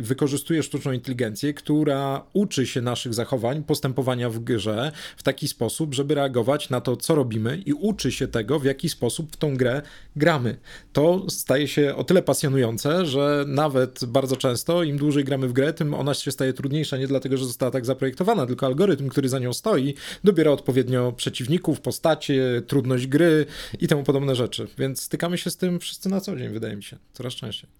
wykorzystuje 0.00 0.62
sztuczną 0.62 0.92
inteligencję, 0.92 1.54
która 1.54 2.24
uczy 2.32 2.66
się 2.66 2.80
naszych 2.82 3.14
zachowań, 3.14 3.62
postępowania 3.62 4.30
w 4.30 4.38
grze 4.38 4.92
w 5.16 5.22
taki 5.22 5.48
sposób, 5.48 5.94
żeby 5.94 6.14
reagować 6.14 6.70
na 6.70 6.80
to, 6.80 6.96
co 6.96 7.14
robimy 7.14 7.62
i 7.66 7.72
uczy 7.72 8.12
się 8.12 8.28
tego, 8.28 8.58
w 8.58 8.64
jaki 8.64 8.88
sposób 8.88 9.32
w 9.32 9.36
tą 9.36 9.56
grę 9.56 9.82
gramy. 10.16 10.56
To 10.92 11.26
staje 11.28 11.68
się 11.68 11.94
o 11.96 12.04
tyle 12.04 12.22
pasjonujące, 12.22 13.06
że 13.06 13.44
nawet 13.48 14.04
bardzo 14.04 14.36
często 14.36 14.82
im 14.82 14.96
dłużej 14.96 15.24
gramy 15.24 15.48
w 15.48 15.52
grę, 15.52 15.72
tym 15.72 15.94
ona 15.94 16.14
się 16.14 16.32
staje 16.32 16.52
trudniejsza 16.52 16.96
nie 16.96 17.06
dlatego, 17.06 17.36
że 17.36 17.44
została 17.44 17.70
tak 17.70 17.86
zaprojektowana, 17.86 18.46
tylko 18.46 18.66
algorytm, 18.66 19.08
który 19.08 19.28
za 19.28 19.38
nią 19.38 19.53
stoi, 19.54 19.94
dobiera 20.24 20.50
odpowiednio 20.50 21.12
przeciwników, 21.12 21.80
postacie, 21.80 22.62
trudność 22.66 23.06
gry 23.06 23.46
i 23.80 23.88
temu 23.88 24.02
podobne 24.04 24.34
rzeczy. 24.34 24.68
Więc 24.78 25.02
stykamy 25.02 25.38
się 25.38 25.50
z 25.50 25.56
tym 25.56 25.80
wszyscy 25.80 26.08
na 26.08 26.20
co 26.20 26.36
dzień, 26.36 26.48
wydaje 26.48 26.76
mi 26.76 26.82
się, 26.82 26.96
coraz 27.12 27.34
częściej. 27.34 27.70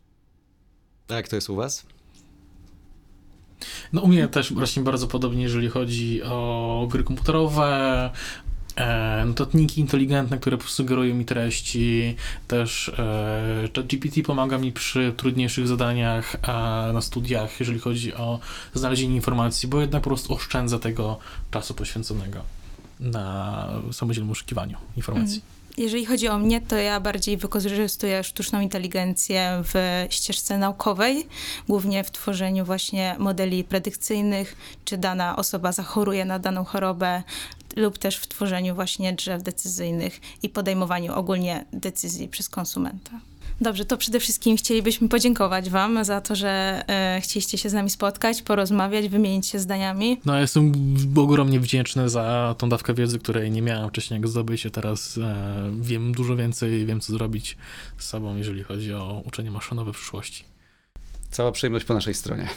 A 1.08 1.14
jak 1.14 1.28
to 1.28 1.36
jest 1.36 1.50
u 1.50 1.54
was? 1.54 1.86
No 3.92 4.02
u 4.02 4.08
mnie 4.08 4.28
też 4.28 4.52
właśnie 4.52 4.82
bardzo 4.82 5.06
podobnie, 5.06 5.42
jeżeli 5.42 5.68
chodzi 5.68 6.22
o 6.22 6.88
gry 6.90 7.04
komputerowe, 7.04 8.10
notatniki 9.26 9.80
inteligentne, 9.80 10.38
które 10.38 10.58
sugerują 10.66 11.14
mi 11.14 11.24
treści, 11.24 12.16
też 12.48 12.88
e, 12.88 13.68
ChatGPT 13.76 14.22
pomaga 14.26 14.58
mi 14.58 14.72
przy 14.72 15.12
trudniejszych 15.16 15.68
zadaniach 15.68 16.36
na 16.92 17.00
studiach, 17.00 17.60
jeżeli 17.60 17.78
chodzi 17.78 18.14
o 18.14 18.40
znalezienie 18.74 19.14
informacji, 19.14 19.68
bo 19.68 19.80
jednak 19.80 20.02
po 20.02 20.10
prostu 20.10 20.34
oszczędza 20.34 20.78
tego 20.78 21.18
czasu 21.50 21.74
poświęconego 21.74 22.40
na 23.00 23.68
samodzielnym 23.92 24.28
poszukiwaniu 24.28 24.76
informacji. 24.96 25.36
Mm. 25.36 25.63
Jeżeli 25.76 26.06
chodzi 26.06 26.28
o 26.28 26.38
mnie, 26.38 26.60
to 26.60 26.76
ja 26.76 27.00
bardziej 27.00 27.36
wykorzystuję 27.36 28.24
sztuczną 28.24 28.60
inteligencję 28.60 29.62
w 29.64 30.06
ścieżce 30.10 30.58
naukowej, 30.58 31.26
głównie 31.68 32.04
w 32.04 32.10
tworzeniu 32.10 32.64
właśnie 32.64 33.16
modeli 33.18 33.64
predykcyjnych, 33.64 34.56
czy 34.84 34.98
dana 34.98 35.36
osoba 35.36 35.72
zachoruje 35.72 36.24
na 36.24 36.38
daną 36.38 36.64
chorobę, 36.64 37.22
lub 37.76 37.98
też 37.98 38.16
w 38.16 38.26
tworzeniu 38.28 38.74
właśnie 38.74 39.12
drzew 39.12 39.42
decyzyjnych 39.42 40.20
i 40.42 40.48
podejmowaniu 40.48 41.14
ogólnie 41.14 41.64
decyzji 41.72 42.28
przez 42.28 42.48
konsumenta. 42.48 43.10
Dobrze, 43.60 43.84
to 43.84 43.96
przede 43.96 44.20
wszystkim 44.20 44.56
chcielibyśmy 44.56 45.08
podziękować 45.08 45.70
Wam 45.70 46.04
za 46.04 46.20
to, 46.20 46.36
że 46.36 46.84
e, 46.88 47.20
chcieliście 47.20 47.58
się 47.58 47.68
z 47.68 47.72
nami 47.72 47.90
spotkać, 47.90 48.42
porozmawiać, 48.42 49.08
wymienić 49.08 49.46
się 49.46 49.58
zdaniami. 49.58 50.20
No, 50.24 50.34
ja 50.34 50.40
jestem 50.40 50.72
ogromnie 51.16 51.60
wdzięczny 51.60 52.08
za 52.08 52.54
tą 52.58 52.68
dawkę 52.68 52.94
wiedzy, 52.94 53.18
której 53.18 53.50
nie 53.50 53.62
miałem 53.62 53.88
wcześniej, 53.88 54.20
jak 54.20 54.28
zdobyć. 54.28 54.66
Teraz 54.72 55.18
e, 55.18 55.70
wiem 55.80 56.12
dużo 56.12 56.36
więcej, 56.36 56.86
wiem 56.86 57.00
co 57.00 57.12
zrobić 57.12 57.56
z 57.98 58.06
sobą, 58.06 58.36
jeżeli 58.36 58.62
chodzi 58.62 58.94
o 58.94 59.22
uczenie 59.26 59.50
maszynowe 59.50 59.92
w 59.92 59.96
przyszłości. 59.96 60.44
Cała 61.30 61.52
przyjemność 61.52 61.84
po 61.84 61.94
naszej 61.94 62.14
stronie. 62.14 62.48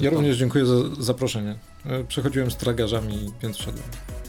Ja 0.00 0.10
również 0.10 0.36
dziękuję 0.36 0.66
za 0.66 0.74
zaproszenie. 0.98 1.58
E, 1.86 2.04
przechodziłem 2.04 2.50
z 2.50 2.56
tragarzami, 2.56 3.32
więc 3.42 3.56
szedłem. 3.56 3.84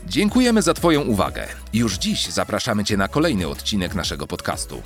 Dziękujemy 0.07 0.61
za 0.61 0.73
Twoją 0.73 1.01
uwagę. 1.01 1.47
Już 1.73 1.97
dziś 1.97 2.27
zapraszamy 2.27 2.83
Cię 2.83 2.97
na 2.97 3.07
kolejny 3.07 3.47
odcinek 3.47 3.95
naszego 3.95 4.27
podcastu. 4.27 4.81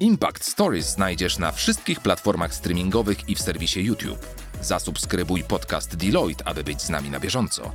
Impact 0.00 0.44
Stories 0.44 0.86
znajdziesz 0.86 1.38
na 1.38 1.52
wszystkich 1.52 2.00
platformach 2.00 2.54
streamingowych 2.54 3.28
i 3.28 3.34
w 3.34 3.40
serwisie 3.40 3.80
YouTube. 3.80 4.26
Zasubskrybuj 4.60 5.44
podcast 5.44 5.96
Deloitte, 5.96 6.48
aby 6.48 6.64
być 6.64 6.82
z 6.82 6.90
nami 6.90 7.10
na 7.10 7.20
bieżąco. 7.20 7.72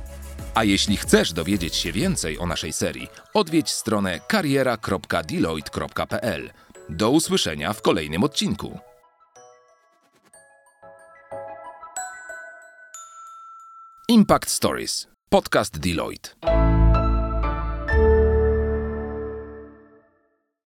A 0.54 0.64
jeśli 0.64 0.96
chcesz 0.96 1.32
dowiedzieć 1.32 1.76
się 1.76 1.92
więcej 1.92 2.38
o 2.38 2.46
naszej 2.46 2.72
serii, 2.72 3.08
odwiedź 3.34 3.70
stronę 3.70 4.20
kariera.deloitte.pl. 4.28 6.50
Do 6.88 7.10
usłyszenia 7.10 7.72
w 7.72 7.82
kolejnym 7.82 8.24
odcinku. 8.24 8.78
Impact 14.08 14.50
Stories. 14.50 15.06
Podcast 15.28 15.78
Deloitte. 15.78 16.61